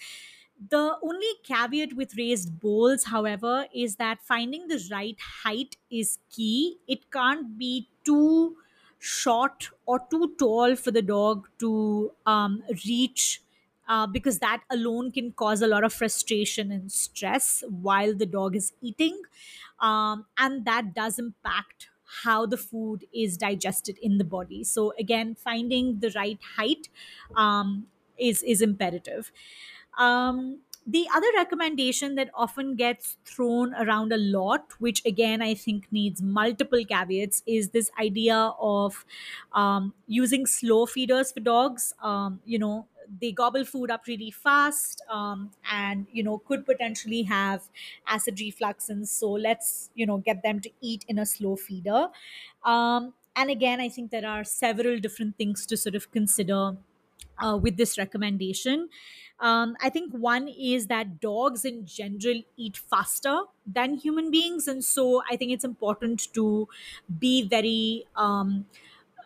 The 0.70 0.96
only 1.02 1.28
caveat 1.42 1.94
with 1.94 2.16
raised 2.16 2.60
bowls, 2.60 3.04
however, 3.04 3.66
is 3.74 3.96
that 3.96 4.22
finding 4.22 4.68
the 4.68 4.80
right 4.90 5.18
height 5.42 5.76
is 5.90 6.18
key. 6.30 6.78
It 6.86 7.10
can't 7.10 7.58
be 7.58 7.88
too 8.04 8.56
short 9.02 9.70
or 9.86 9.98
too 10.10 10.34
tall 10.38 10.76
for 10.76 10.90
the 10.92 11.02
dog 11.02 11.48
to 11.58 12.12
um, 12.24 12.62
reach 12.86 13.42
uh, 13.88 14.06
because 14.06 14.38
that 14.38 14.62
alone 14.70 15.10
can 15.10 15.32
cause 15.32 15.60
a 15.60 15.66
lot 15.66 15.82
of 15.84 15.92
frustration 15.92 16.70
and 16.70 16.92
stress 16.92 17.64
while 17.68 18.14
the 18.14 18.26
dog 18.26 18.54
is 18.54 18.72
eating. 18.80 19.20
Um, 19.80 20.26
and 20.38 20.64
that 20.64 20.94
does 20.94 21.18
impact 21.18 21.88
how 22.22 22.46
the 22.46 22.56
food 22.56 23.06
is 23.12 23.36
digested 23.36 23.98
in 23.98 24.18
the 24.18 24.24
body. 24.24 24.62
So, 24.64 24.92
again, 24.98 25.34
finding 25.34 25.98
the 26.00 26.10
right 26.14 26.38
height 26.56 26.88
um, 27.34 27.88
is, 28.18 28.42
is 28.42 28.62
imperative. 28.62 29.32
Um, 29.98 30.60
the 30.86 31.06
other 31.14 31.28
recommendation 31.36 32.16
that 32.16 32.30
often 32.34 32.74
gets 32.74 33.16
thrown 33.24 33.74
around 33.74 34.12
a 34.12 34.16
lot, 34.16 34.72
which 34.80 35.04
again 35.06 35.40
I 35.42 35.54
think 35.54 35.90
needs 35.92 36.20
multiple 36.22 36.84
caveats, 36.84 37.42
is 37.46 37.70
this 37.70 37.90
idea 38.00 38.36
of 38.60 39.04
um, 39.52 39.94
using 40.06 40.46
slow 40.46 40.86
feeders 40.86 41.32
for 41.32 41.40
dogs. 41.40 41.94
Um, 42.02 42.40
you 42.44 42.58
know, 42.58 42.88
they 43.20 43.32
gobble 43.32 43.64
food 43.64 43.90
up 43.90 44.06
really 44.06 44.30
fast 44.30 45.02
um, 45.10 45.50
and 45.70 46.06
you 46.12 46.22
know 46.22 46.38
could 46.38 46.64
potentially 46.64 47.22
have 47.24 47.68
acid 48.06 48.40
reflux 48.40 48.88
and 48.88 49.08
so 49.08 49.30
let's 49.30 49.90
you 49.94 50.06
know 50.06 50.18
get 50.18 50.42
them 50.42 50.60
to 50.60 50.70
eat 50.80 51.04
in 51.08 51.18
a 51.18 51.26
slow 51.26 51.56
feeder 51.56 52.08
um, 52.64 53.12
and 53.36 53.50
again 53.50 53.80
i 53.80 53.88
think 53.88 54.10
there 54.10 54.26
are 54.26 54.44
several 54.44 54.98
different 54.98 55.36
things 55.36 55.66
to 55.66 55.76
sort 55.76 55.94
of 55.94 56.10
consider 56.12 56.76
uh, 57.42 57.56
with 57.56 57.76
this 57.76 57.98
recommendation. 57.98 58.88
Um, 59.40 59.76
I 59.80 59.90
think 59.90 60.12
one 60.12 60.46
is 60.48 60.86
that 60.86 61.20
dogs 61.20 61.64
in 61.64 61.84
general 61.84 62.42
eat 62.56 62.76
faster 62.76 63.42
than 63.66 63.94
human 63.94 64.30
beings. 64.30 64.68
And 64.68 64.84
so 64.84 65.22
I 65.28 65.36
think 65.36 65.50
it's 65.52 65.64
important 65.64 66.32
to 66.34 66.68
be 67.18 67.42
very, 67.48 68.06
um, 68.14 68.66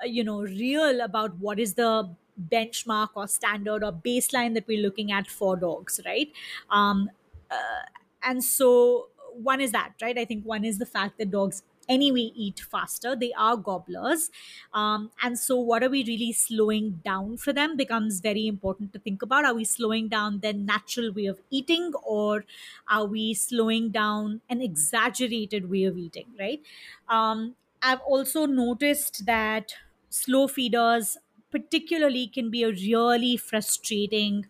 uh, 0.02 0.06
you 0.06 0.24
know, 0.24 0.42
real 0.42 1.00
about 1.00 1.38
what 1.38 1.58
is 1.58 1.74
the 1.74 2.14
benchmark 2.50 3.10
or 3.14 3.26
standard 3.28 3.82
or 3.82 3.92
baseline 3.92 4.54
that 4.54 4.66
we're 4.66 4.82
looking 4.82 5.12
at 5.12 5.26
for 5.26 5.56
dogs, 5.56 6.00
right? 6.04 6.30
Um, 6.70 7.10
uh, 7.50 7.82
and 8.22 8.44
so 8.44 9.08
one 9.32 9.60
is 9.60 9.72
that, 9.72 9.94
right? 10.02 10.16
I 10.18 10.24
think 10.24 10.44
one 10.44 10.64
is 10.64 10.78
the 10.78 10.86
fact 10.86 11.18
that 11.18 11.30
dogs 11.30 11.62
anyway 11.88 12.30
eat 12.34 12.60
faster. 12.60 13.14
They 13.16 13.32
are 13.34 13.56
gobblers. 13.56 14.30
Um, 14.72 15.10
and 15.22 15.38
so 15.38 15.58
what 15.58 15.82
are 15.82 15.88
we 15.88 16.04
really 16.04 16.32
slowing 16.32 17.00
down 17.04 17.36
for 17.36 17.52
them 17.52 17.76
becomes 17.76 18.20
very 18.20 18.46
important 18.46 18.92
to 18.92 18.98
think 18.98 19.22
about. 19.22 19.44
Are 19.44 19.54
we 19.54 19.64
slowing 19.64 20.08
down 20.08 20.40
their 20.40 20.52
natural 20.52 21.12
way 21.12 21.26
of 21.26 21.40
eating 21.50 21.92
or 22.04 22.44
are 22.88 23.06
we 23.06 23.34
slowing 23.34 23.90
down 23.90 24.40
an 24.48 24.60
exaggerated 24.60 25.70
way 25.70 25.84
of 25.84 25.96
eating 25.96 26.34
right? 26.38 26.62
Um, 27.08 27.56
i've 27.82 28.00
also 28.00 28.46
noticed 28.46 29.26
that 29.26 29.74
slow 30.08 30.48
feeders 30.48 31.18
particularly 31.56 32.26
can 32.26 32.50
be 32.50 32.62
a 32.62 32.70
really 32.70 33.36
frustrating 33.36 34.46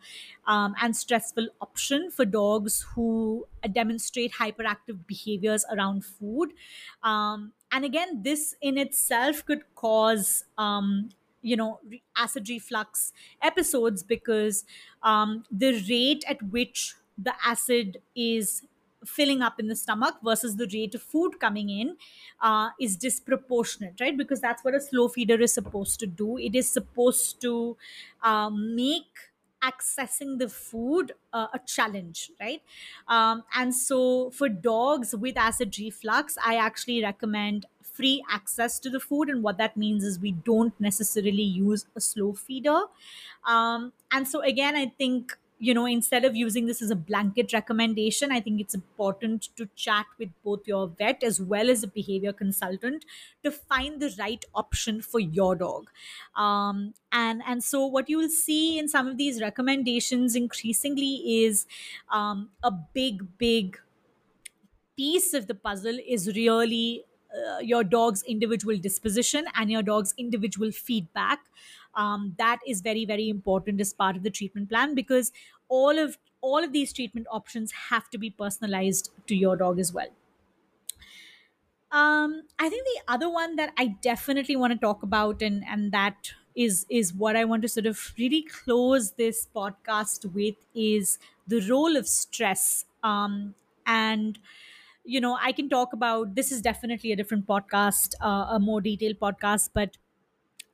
um, 0.46 0.74
and 0.80 0.96
stressful 0.96 1.48
option 1.60 2.10
for 2.10 2.24
dogs 2.24 2.84
who 2.94 3.46
demonstrate 3.72 4.32
hyperactive 4.34 5.06
behaviors 5.06 5.64
around 5.70 6.04
food. 6.04 6.52
Um, 7.02 7.52
and 7.70 7.84
again, 7.84 8.22
this 8.22 8.54
in 8.60 8.78
itself 8.78 9.44
could 9.44 9.62
cause 9.74 10.44
um, 10.58 11.10
you 11.42 11.56
know 11.56 11.80
acid 12.16 12.48
reflux 12.48 13.12
episodes 13.42 14.02
because 14.02 14.64
um, 15.02 15.44
the 15.50 15.72
rate 15.88 16.24
at 16.28 16.42
which 16.42 16.94
the 17.18 17.34
acid 17.44 17.98
is 18.14 18.62
filling 19.06 19.42
up 19.42 19.58
in 19.60 19.68
the 19.68 19.76
stomach 19.76 20.16
versus 20.22 20.56
the 20.56 20.68
rate 20.72 20.94
of 20.94 21.02
food 21.02 21.38
coming 21.40 21.70
in 21.70 21.96
uh, 22.40 22.70
is 22.80 22.96
disproportionate, 22.96 24.00
right? 24.00 24.16
Because 24.16 24.40
that's 24.40 24.64
what 24.64 24.74
a 24.74 24.80
slow 24.80 25.08
feeder 25.08 25.40
is 25.40 25.52
supposed 25.52 26.00
to 26.00 26.06
do. 26.06 26.38
It 26.38 26.54
is 26.54 26.68
supposed 26.70 27.40
to 27.42 27.76
uh, 28.22 28.50
make 28.50 29.30
accessing 29.62 30.38
the 30.38 30.48
food 30.48 31.12
uh, 31.32 31.46
a 31.54 31.58
challenge 31.60 32.30
right 32.38 32.62
um, 33.08 33.42
and 33.54 33.74
so 33.74 34.30
for 34.30 34.50
dogs 34.50 35.14
with 35.16 35.34
acid 35.36 35.74
reflux 35.78 36.36
i 36.44 36.56
actually 36.56 37.02
recommend 37.02 37.64
free 37.82 38.22
access 38.30 38.78
to 38.78 38.90
the 38.90 39.00
food 39.00 39.30
and 39.30 39.42
what 39.42 39.56
that 39.56 39.74
means 39.74 40.04
is 40.04 40.20
we 40.20 40.30
don't 40.30 40.78
necessarily 40.78 41.42
use 41.42 41.86
a 41.96 42.00
slow 42.02 42.34
feeder 42.34 42.82
um, 43.46 43.92
and 44.12 44.28
so 44.28 44.40
again 44.42 44.76
i 44.76 44.86
think 44.86 45.36
you 45.58 45.72
know 45.72 45.86
instead 45.86 46.24
of 46.24 46.36
using 46.36 46.66
this 46.66 46.82
as 46.82 46.90
a 46.90 46.96
blanket 46.96 47.52
recommendation 47.52 48.30
i 48.30 48.40
think 48.40 48.60
it's 48.60 48.74
important 48.74 49.48
to 49.56 49.66
chat 49.74 50.06
with 50.18 50.30
both 50.44 50.66
your 50.66 50.86
vet 50.88 51.22
as 51.22 51.40
well 51.40 51.70
as 51.70 51.82
a 51.82 51.86
behavior 51.88 52.32
consultant 52.32 53.04
to 53.42 53.50
find 53.50 54.00
the 54.00 54.14
right 54.18 54.44
option 54.54 55.00
for 55.00 55.20
your 55.20 55.54
dog. 55.54 55.88
Um, 56.34 56.94
and 57.12 57.42
and 57.46 57.62
so 57.62 57.86
what 57.86 58.08
you 58.08 58.18
will 58.18 58.28
see 58.28 58.78
in 58.78 58.88
some 58.88 59.06
of 59.06 59.16
these 59.16 59.40
recommendations 59.40 60.34
increasingly 60.34 61.44
is 61.44 61.66
um, 62.10 62.50
a 62.62 62.70
big 62.70 63.38
big 63.38 63.78
piece 64.96 65.34
of 65.34 65.46
the 65.46 65.54
puzzle 65.54 65.98
is 66.06 66.28
really 66.36 67.04
uh, 67.36 67.58
your 67.58 67.84
dog's 67.84 68.22
individual 68.22 68.76
disposition 68.78 69.46
and 69.54 69.70
your 69.70 69.82
dog's 69.82 70.14
individual 70.16 70.72
feedback 70.72 71.40
um, 71.96 72.34
that 72.38 72.60
is 72.66 72.80
very 72.82 73.04
very 73.04 73.28
important 73.28 73.80
as 73.80 73.92
part 73.92 74.16
of 74.16 74.22
the 74.22 74.30
treatment 74.30 74.68
plan 74.68 74.94
because 74.94 75.32
all 75.68 75.98
of 75.98 76.18
all 76.40 76.62
of 76.62 76.72
these 76.72 76.92
treatment 76.92 77.26
options 77.30 77.72
have 77.90 78.08
to 78.10 78.18
be 78.18 78.30
personalized 78.30 79.10
to 79.26 79.34
your 79.34 79.56
dog 79.56 79.78
as 79.80 79.92
well. 79.92 80.08
Um, 81.92 82.42
i 82.58 82.68
think 82.68 82.84
the 82.84 83.00
other 83.12 83.30
one 83.30 83.54
that 83.56 83.72
i 83.78 83.86
definitely 84.06 84.56
want 84.56 84.72
to 84.72 84.78
talk 84.78 85.04
about 85.04 85.40
and 85.40 85.64
and 85.64 85.92
that 85.92 86.32
is 86.56 86.84
is 86.90 87.14
what 87.14 87.36
i 87.36 87.44
want 87.44 87.62
to 87.62 87.68
sort 87.68 87.86
of 87.86 88.12
really 88.18 88.42
close 88.42 89.12
this 89.12 89.46
podcast 89.54 90.24
with 90.34 90.56
is 90.74 91.18
the 91.46 91.60
role 91.70 91.96
of 91.96 92.08
stress. 92.08 92.86
Um, 93.04 93.54
and 93.86 94.36
you 95.04 95.20
know 95.20 95.38
i 95.40 95.52
can 95.52 95.68
talk 95.68 95.92
about 95.92 96.34
this 96.34 96.50
is 96.50 96.60
definitely 96.60 97.12
a 97.12 97.16
different 97.16 97.46
podcast 97.46 98.14
uh, 98.20 98.46
a 98.56 98.58
more 98.58 98.80
detailed 98.80 99.20
podcast 99.20 99.70
but 99.72 99.96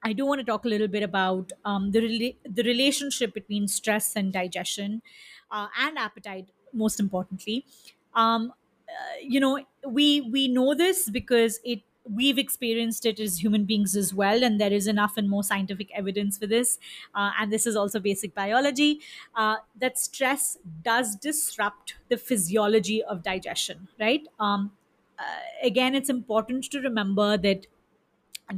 i 0.02 0.12
do 0.12 0.26
want 0.26 0.38
to 0.40 0.44
talk 0.44 0.64
a 0.64 0.68
little 0.68 0.88
bit 0.88 1.02
about 1.02 1.52
um, 1.64 1.90
the, 1.92 2.00
rela- 2.00 2.36
the 2.44 2.62
relationship 2.62 3.34
between 3.34 3.68
stress 3.68 4.16
and 4.16 4.32
digestion 4.32 5.02
uh, 5.50 5.68
and 5.78 5.98
appetite 5.98 6.48
most 6.72 6.98
importantly. 6.98 7.66
Um, 8.14 8.52
uh, 8.88 9.16
you 9.20 9.40
know 9.40 9.64
we 9.86 10.20
we 10.20 10.48
know 10.48 10.74
this 10.74 11.08
because 11.10 11.60
it 11.64 11.82
we've 12.04 12.36
experienced 12.38 13.06
it 13.06 13.20
as 13.20 13.40
human 13.42 13.64
beings 13.64 13.94
as 13.94 14.12
well 14.12 14.42
and 14.42 14.60
there 14.60 14.72
is 14.72 14.86
enough 14.88 15.16
and 15.16 15.30
more 15.30 15.44
scientific 15.44 15.88
evidence 15.94 16.36
for 16.36 16.46
this 16.48 16.78
uh, 17.14 17.30
and 17.38 17.52
this 17.52 17.64
is 17.66 17.76
also 17.76 18.00
basic 18.00 18.34
biology 18.34 19.00
uh, 19.36 19.56
that 19.76 19.96
stress 19.98 20.58
does 20.82 21.14
disrupt 21.16 21.94
the 22.08 22.16
physiology 22.16 23.02
of 23.04 23.22
digestion 23.22 23.88
right? 24.00 24.26
Um, 24.40 24.72
uh, 25.18 25.40
again 25.62 25.94
it's 25.94 26.10
important 26.10 26.64
to 26.72 26.80
remember 26.80 27.36
that 27.36 27.66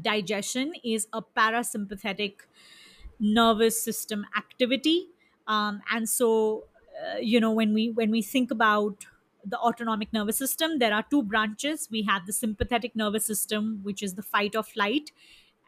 digestion 0.01 0.75
is 0.83 1.09
a 1.13 1.23
parasympathetic 1.23 2.41
nervous 3.21 3.83
system 3.83 4.27
activity. 4.37 5.09
Um, 5.47 5.83
and 5.91 6.09
so 6.09 6.65
uh, 7.05 7.19
you 7.19 7.41
know 7.41 7.53
when 7.53 7.75
we 7.75 7.91
when 7.91 8.11
we 8.11 8.23
think 8.23 8.51
about 8.51 9.07
the 9.47 9.59
autonomic 9.59 10.11
nervous 10.13 10.39
system 10.39 10.79
there 10.79 10.95
are 10.95 11.05
two 11.11 11.23
branches. 11.23 11.89
We 11.91 12.03
have 12.03 12.27
the 12.27 12.33
sympathetic 12.33 12.97
nervous 12.97 13.27
system 13.27 13.81
which 13.83 14.03
is 14.03 14.15
the 14.15 14.23
fight 14.23 14.57
or 14.57 14.63
flight 14.63 15.13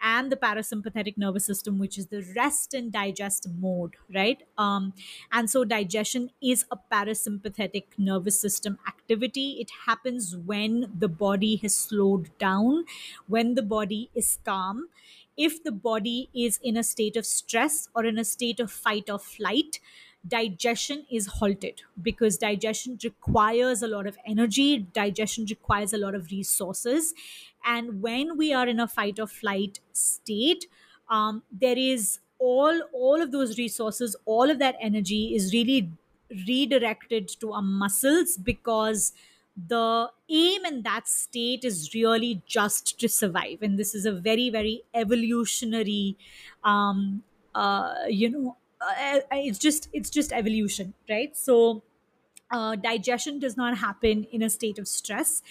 and 0.02 0.30
the 0.30 0.36
parasympathetic 0.36 1.16
nervous 1.16 1.46
system 1.46 1.78
which 1.78 1.98
is 1.98 2.06
the 2.08 2.22
rest 2.36 2.74
and 2.74 2.92
digest 2.92 3.48
mode 3.58 3.96
right? 4.14 4.42
Um, 4.58 4.92
and 5.32 5.50
so 5.50 5.64
digestion 5.64 6.30
is 6.42 6.64
a 6.70 6.76
parasympathetic 6.92 7.84
nervous 7.98 8.38
system 8.40 8.78
activity. 8.86 9.58
It 9.60 9.70
happens 9.86 10.36
when 10.36 10.92
the 10.98 11.08
body 11.08 11.56
has 11.56 11.76
slowed 11.76 12.36
down 12.38 12.84
when 13.26 13.54
the 13.54 13.62
body 13.62 14.10
is 14.14 14.38
calm. 14.44 14.88
If 15.36 15.62
the 15.62 15.72
body 15.72 16.30
is 16.34 16.58
in 16.62 16.76
a 16.76 16.82
state 16.82 17.16
of 17.16 17.26
stress 17.26 17.88
or 17.94 18.04
in 18.06 18.18
a 18.18 18.24
state 18.24 18.58
of 18.58 18.70
fight 18.72 19.10
or 19.10 19.18
flight 19.18 19.80
digestion 20.26 21.06
is 21.10 21.26
halted 21.26 21.82
because 22.02 22.36
digestion 22.36 22.98
requires 23.04 23.80
a 23.80 23.86
lot 23.86 24.08
of 24.08 24.18
energy 24.26 24.78
digestion 24.78 25.46
requires 25.48 25.92
a 25.92 25.98
lot 25.98 26.16
of 26.16 26.30
resources 26.32 27.14
and 27.66 28.00
when 28.02 28.36
we 28.36 28.52
are 28.52 28.66
in 28.68 28.80
a 28.80 28.88
fight 28.88 29.18
or 29.18 29.26
flight 29.26 29.80
state 29.92 30.66
um, 31.08 31.42
there 31.50 31.78
is 31.78 32.20
all 32.38 32.80
all 32.92 33.20
of 33.22 33.32
those 33.32 33.58
resources 33.58 34.16
all 34.24 34.50
of 34.50 34.58
that 34.58 34.76
energy 34.80 35.34
is 35.34 35.52
really 35.52 35.90
redirected 36.46 37.28
to 37.28 37.52
our 37.52 37.62
muscles 37.62 38.36
because 38.36 39.12
the 39.56 40.10
aim 40.28 40.64
in 40.66 40.82
that 40.82 41.08
state 41.08 41.64
is 41.64 41.94
really 41.94 42.42
just 42.46 42.98
to 43.00 43.08
survive. 43.08 43.62
And 43.62 43.78
this 43.78 43.94
is 43.94 44.04
a 44.04 44.12
very 44.12 44.50
very 44.50 44.82
evolutionary 44.92 46.18
um, 46.64 47.22
uh, 47.54 47.94
you 48.08 48.28
know 48.28 48.56
uh, 48.80 49.20
it's 49.32 49.58
just 49.58 49.88
it's 49.92 50.10
just 50.10 50.32
evolution 50.32 50.94
right? 51.08 51.34
So 51.36 51.82
uh, 52.50 52.76
digestion 52.76 53.38
does 53.38 53.56
not 53.56 53.78
happen 53.78 54.24
in 54.24 54.42
a 54.42 54.50
state 54.50 54.78
of 54.78 54.86
stress 54.88 55.42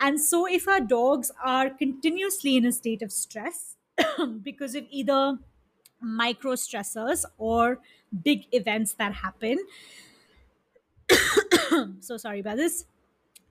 and 0.00 0.20
so 0.20 0.46
if 0.46 0.68
our 0.68 0.80
dogs 0.80 1.30
are 1.42 1.70
continuously 1.70 2.56
in 2.56 2.66
a 2.66 2.72
state 2.72 3.02
of 3.02 3.12
stress 3.12 3.76
because 4.42 4.74
of 4.74 4.84
either 4.90 5.38
micro 6.00 6.52
stressors 6.52 7.24
or 7.38 7.80
big 8.22 8.44
events 8.52 8.94
that 8.94 9.14
happen 9.14 9.58
so 12.00 12.16
sorry 12.16 12.40
about 12.40 12.56
this 12.56 12.84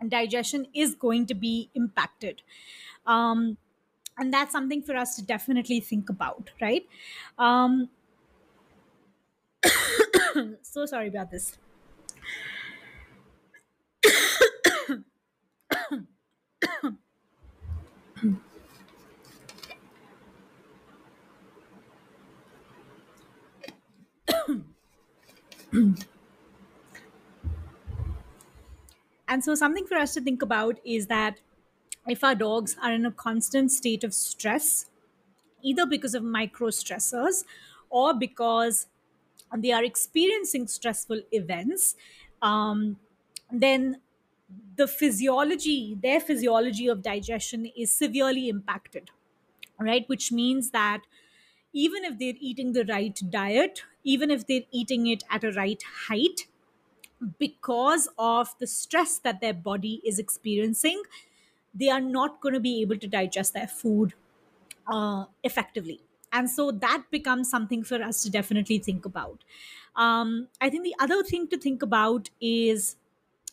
digestion 0.07 0.67
is 0.73 0.95
going 0.95 1.25
to 1.27 1.33
be 1.33 1.69
impacted. 1.73 2.41
Um, 3.05 3.57
and 4.17 4.33
that's 4.33 4.51
something 4.51 4.81
for 4.81 4.95
us 4.95 5.15
to 5.17 5.21
definitely 5.21 5.79
think 5.79 6.09
about 6.09 6.51
right? 6.61 6.85
Um, 7.37 7.89
so 10.61 10.85
sorry 10.85 11.07
about 11.07 11.31
this 11.31 11.57
and 29.27 29.43
so 29.43 29.55
something 29.55 29.85
for 29.85 29.95
us 29.95 30.13
to 30.13 30.21
think 30.21 30.41
about 30.41 30.79
is 30.85 31.07
that 31.07 31.39
if 32.07 32.23
our 32.23 32.35
dogs 32.35 32.75
are 32.81 32.91
in 32.93 33.05
a 33.05 33.11
constant 33.11 33.71
state 33.71 34.03
of 34.03 34.13
stress 34.13 34.89
either 35.63 35.85
because 35.85 36.15
of 36.15 36.23
micro 36.23 36.69
stressors 36.69 37.45
or 37.89 38.13
because 38.13 38.87
they 39.57 39.71
are 39.71 39.83
experiencing 39.83 40.67
stressful 40.67 41.21
events 41.31 41.95
um, 42.41 42.99
then 43.51 44.01
the 44.75 44.87
physiology 44.87 45.97
their 46.01 46.19
physiology 46.19 46.87
of 46.87 47.01
digestion 47.01 47.65
is 47.77 47.93
severely 47.93 48.49
impacted 48.49 49.11
right? 49.79 50.07
Which 50.07 50.31
means 50.31 50.71
that 50.71 51.01
even 51.75 52.05
if 52.05 52.19
they're 52.19 52.39
eating 52.51 52.73
the 52.73 52.85
right 52.85 53.21
diet 53.31 53.83
even 54.03 54.31
if 54.31 54.47
they're 54.47 54.69
eating 54.71 55.07
it 55.07 55.23
at 55.29 55.43
a 55.43 55.51
right 55.53 55.83
height 56.07 56.47
because 57.39 58.07
of 58.17 58.57
the 58.59 58.67
stress 58.67 59.17
that 59.19 59.41
their 59.41 59.53
body 59.53 60.01
is 60.05 60.19
experiencing 60.19 61.01
they 61.73 61.89
are 61.89 62.01
not 62.01 62.41
going 62.41 62.53
to 62.53 62.59
be 62.59 62.81
able 62.81 62.97
to 62.97 63.07
digest 63.07 63.53
their 63.53 63.67
food 63.67 64.13
uh, 64.87 65.25
effectively. 65.43 66.01
And 66.31 66.49
so 66.49 66.71
that 66.71 67.05
becomes 67.11 67.49
something 67.49 67.83
for 67.83 68.01
us 68.03 68.23
to 68.23 68.31
definitely 68.31 68.79
think 68.79 69.05
about. 69.05 69.43
Um, 69.95 70.49
i 70.61 70.69
think 70.69 70.83
the 70.83 70.95
other 70.99 71.23
thing 71.23 71.47
to 71.49 71.57
think 71.57 71.81
about 71.81 72.29
is 72.41 72.97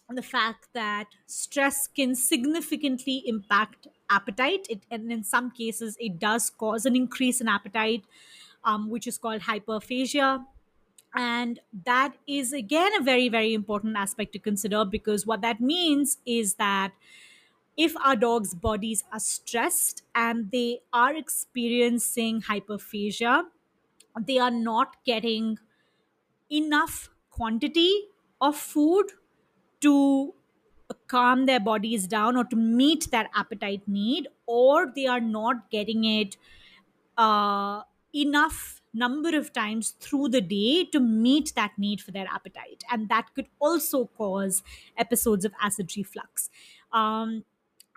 the 0.09 0.23
fact 0.23 0.69
that 0.75 1.09
stress 1.27 1.87
can 1.87 2.15
significantly 2.15 3.23
impact 3.27 3.87
appetite. 4.13 4.67
It, 4.71 4.83
and 4.91 5.11
in 5.13 5.25
some 5.25 5.51
cases 5.51 5.97
it 6.01 6.19
does 6.19 6.51
cause 6.51 6.87
an 6.87 6.97
increase 6.97 7.41
in 7.41 7.49
appetite 7.49 8.05
um, 8.65 8.91
which 8.91 9.07
is 9.07 9.19
called 9.19 9.43
hyperphagia. 9.43 10.45
And 11.15 11.61
that 11.85 12.15
is 12.27 12.53
again 12.53 12.93
a 12.99 13.03
very 13.03 13.29
very 13.29 13.53
important 13.55 13.97
aspect 13.97 14.33
to 14.33 14.39
consider 14.39 14.85
because 14.85 15.27
what 15.27 15.43
that 15.43 15.61
means 15.61 16.19
is 16.25 16.55
that 16.55 16.93
if 17.77 17.97
our 17.99 18.17
dogs 18.17 18.55
bodies 18.55 19.05
are 19.13 19.21
stressed 19.21 20.03
and 20.15 20.51
they 20.51 20.81
are 20.93 21.15
experiencing 21.15 22.43
hyperphagia 22.43 23.45
they 24.27 24.39
are 24.39 24.51
not 24.51 24.97
getting 25.05 25.59
enough 26.51 27.11
quantity 27.31 28.09
of 28.41 28.57
food 28.57 29.13
to 29.81 30.35
calm 31.15 31.47
their 31.47 31.61
bodies 31.61 32.07
down 32.07 32.37
or 32.37 32.45
to 32.45 32.57
meet 32.57 33.09
that 33.11 33.31
appetite 33.35 33.83
need 33.87 34.29
or 34.47 34.93
they 34.97 35.07
are 35.07 35.21
not 35.21 35.71
getting 35.71 36.05
it 36.05 36.37
uh, 37.19 37.83
enough 38.15 38.81
number 38.95 39.37
of 39.37 39.53
times 39.53 39.91
through 40.01 40.29
the 40.29 40.41
day 40.41 40.85
to 40.85 41.01
meet 41.01 41.53
that 41.57 41.73
need 41.79 42.01
for 42.01 42.11
their 42.11 42.27
appetite. 42.27 42.85
And 42.91 43.09
that 43.09 43.35
could 43.35 43.49
also 43.59 44.07
cause 44.07 44.63
episodes 44.97 45.45
of 45.45 45.53
acid 45.61 45.91
reflux. 45.97 46.51
Um, 46.93 47.45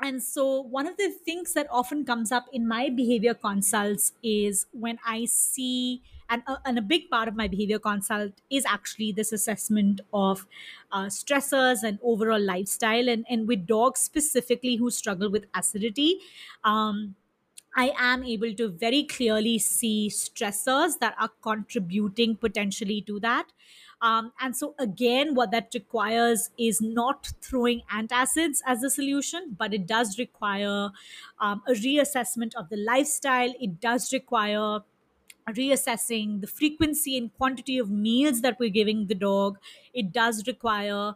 and 0.01 0.21
so 0.21 0.61
one 0.61 0.87
of 0.87 0.97
the 0.97 1.09
things 1.09 1.53
that 1.53 1.67
often 1.71 2.03
comes 2.05 2.31
up 2.31 2.45
in 2.51 2.67
my 2.67 2.89
behavior 2.89 3.33
consults 3.33 4.11
is 4.21 4.65
when 4.73 4.99
i 5.05 5.23
see 5.25 6.01
and 6.29 6.43
a, 6.47 6.57
and 6.65 6.77
a 6.77 6.81
big 6.81 7.09
part 7.09 7.27
of 7.27 7.35
my 7.35 7.47
behavior 7.47 7.79
consult 7.79 8.33
is 8.49 8.65
actually 8.65 9.11
this 9.11 9.31
assessment 9.31 10.01
of 10.13 10.47
uh, 10.91 11.05
stressors 11.05 11.83
and 11.83 11.99
overall 12.03 12.39
lifestyle 12.39 13.09
and, 13.09 13.25
and 13.29 13.47
with 13.47 13.65
dogs 13.65 13.99
specifically 13.99 14.75
who 14.75 14.89
struggle 14.89 15.29
with 15.29 15.45
acidity 15.53 16.19
um, 16.63 17.15
I 17.75 17.93
am 17.97 18.23
able 18.23 18.53
to 18.53 18.69
very 18.69 19.03
clearly 19.03 19.59
see 19.59 20.09
stressors 20.09 20.99
that 20.99 21.15
are 21.19 21.29
contributing 21.41 22.37
potentially 22.37 23.01
to 23.01 23.19
that. 23.19 23.51
Um, 24.01 24.33
and 24.39 24.55
so, 24.55 24.75
again, 24.77 25.35
what 25.35 25.51
that 25.51 25.71
requires 25.73 26.51
is 26.57 26.81
not 26.81 27.33
throwing 27.41 27.81
antacids 27.91 28.61
as 28.65 28.83
a 28.83 28.89
solution, 28.89 29.55
but 29.57 29.73
it 29.73 29.87
does 29.87 30.19
require 30.19 30.91
um, 31.39 31.63
a 31.67 31.71
reassessment 31.71 32.53
of 32.55 32.69
the 32.69 32.77
lifestyle. 32.77 33.53
It 33.59 33.79
does 33.79 34.13
require 34.13 34.81
reassessing 35.49 36.41
the 36.41 36.47
frequency 36.47 37.17
and 37.17 37.33
quantity 37.35 37.77
of 37.77 37.89
meals 37.89 38.41
that 38.41 38.59
we're 38.59 38.69
giving 38.69 39.07
the 39.07 39.15
dog. 39.15 39.57
It 39.93 40.11
does 40.11 40.45
require 40.47 41.15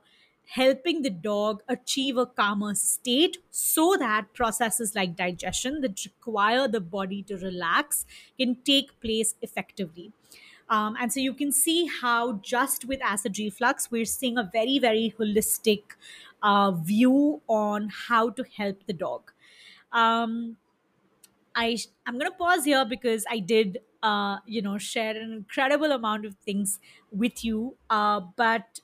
helping 0.54 1.04
the 1.04 1.10
dog 1.12 1.62
achieve 1.68 2.18
a 2.18 2.26
calmer 2.26 2.74
state 2.74 3.38
so 3.52 3.96
that 3.98 4.34
processes 4.34 4.96
like 4.96 5.16
digestion 5.16 5.82
that 5.82 6.04
require 6.06 6.68
the 6.68 6.82
body 6.82 7.22
to 7.24 7.38
relax 7.38 8.06
can 8.38 8.56
take 8.64 9.00
place 9.00 9.36
effectively. 9.42 10.12
Um, 10.70 10.96
and 11.00 11.12
so 11.12 11.20
you 11.20 11.34
can 11.34 11.52
see 11.52 11.88
how 11.88 12.34
just 12.34 12.86
with 12.86 13.02
acid 13.02 13.38
reflux, 13.40 13.90
we're 13.90 14.06
seeing 14.06 14.38
a 14.38 14.50
very, 14.52 14.78
very 14.78 15.14
holistic 15.18 15.84
uh, 16.44 16.72
view 16.72 17.42
on 17.48 17.90
how 17.90 18.30
to 18.32 18.44
help 18.44 18.86
the 18.86 18.94
dog. 18.94 19.32
Um, 19.92 20.58
I 21.56 21.78
I'm 22.06 22.18
gonna 22.18 22.32
pause 22.32 22.66
here 22.66 22.86
because 22.86 23.26
I 23.30 23.40
did 23.40 23.80
uh, 24.04 24.38
you 24.46 24.62
know 24.62 24.78
share 24.78 25.16
an 25.16 25.32
incredible 25.32 25.92
amount 25.92 26.26
of 26.26 26.36
things 26.36 26.80
with 27.12 27.44
you, 27.44 27.78
uh, 27.90 28.20
but 28.36 28.80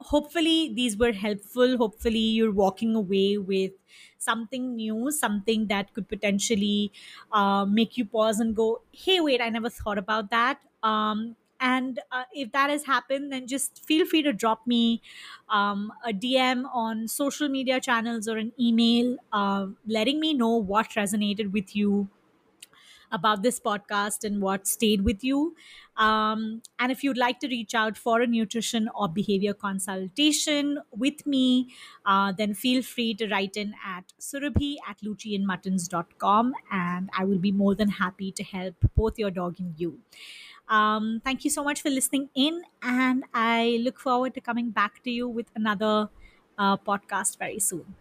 hopefully 0.00 0.72
these 0.74 0.96
were 0.96 1.12
helpful. 1.12 1.76
Hopefully 1.76 2.18
you're 2.18 2.52
walking 2.52 2.94
away 2.94 3.38
with 3.38 3.72
something 4.20 4.74
new 4.76 5.10
something 5.12 5.68
that 5.68 5.94
could 5.94 6.08
potentially 6.08 6.92
uh, 7.32 7.64
make 7.64 7.96
you 7.96 8.04
pause 8.04 8.40
and 8.40 8.54
go 8.56 8.82
hey 8.92 9.20
wait 9.20 9.40
i 9.40 9.48
never 9.48 9.70
thought 9.70 9.96
about 9.96 10.30
that. 10.30 10.60
Um, 10.82 11.36
and 11.60 11.98
uh, 12.12 12.24
if 12.32 12.52
that 12.52 12.68
has 12.70 12.84
happened 12.84 13.32
then 13.32 13.46
just 13.46 13.84
feel 13.84 14.06
free 14.06 14.22
to 14.22 14.32
drop 14.32 14.66
me 14.66 15.02
um, 15.48 15.92
a 16.04 16.12
dm 16.12 16.64
on 16.72 17.08
social 17.08 17.48
media 17.48 17.80
channels 17.80 18.28
or 18.28 18.36
an 18.38 18.52
email 18.60 19.16
uh, 19.32 19.66
letting 19.86 20.20
me 20.20 20.34
know 20.34 20.56
what 20.56 20.90
resonated 20.90 21.52
with 21.52 21.74
you 21.74 22.08
about 23.10 23.42
this 23.42 23.58
podcast 23.60 24.24
and 24.24 24.40
what 24.40 24.66
stayed 24.66 25.02
with 25.02 25.24
you. 25.24 25.54
Um, 25.96 26.62
and 26.78 26.92
if 26.92 27.02
you'd 27.02 27.16
like 27.16 27.40
to 27.40 27.48
reach 27.48 27.74
out 27.74 27.96
for 27.96 28.20
a 28.20 28.26
nutrition 28.26 28.88
or 28.94 29.08
behavior 29.08 29.52
consultation 29.54 30.78
with 30.92 31.26
me, 31.26 31.74
uh, 32.06 32.32
then 32.32 32.54
feel 32.54 32.82
free 32.82 33.14
to 33.14 33.28
write 33.28 33.56
in 33.56 33.74
at 33.84 34.12
surabhi 34.20 34.76
at 34.88 34.98
luchiandmuttons.com 35.00 36.52
and 36.70 37.10
I 37.16 37.24
will 37.24 37.38
be 37.38 37.52
more 37.52 37.74
than 37.74 37.88
happy 37.88 38.30
to 38.32 38.44
help 38.44 38.76
both 38.94 39.18
your 39.18 39.30
dog 39.30 39.58
and 39.58 39.74
you. 39.76 40.00
Um, 40.68 41.20
thank 41.24 41.44
you 41.44 41.50
so 41.50 41.64
much 41.64 41.80
for 41.80 41.88
listening 41.88 42.28
in, 42.34 42.62
and 42.82 43.24
I 43.32 43.80
look 43.82 43.98
forward 43.98 44.34
to 44.34 44.40
coming 44.40 44.70
back 44.70 45.02
to 45.04 45.10
you 45.10 45.26
with 45.26 45.46
another 45.56 46.10
uh, 46.58 46.76
podcast 46.76 47.38
very 47.38 47.58
soon. 47.58 47.96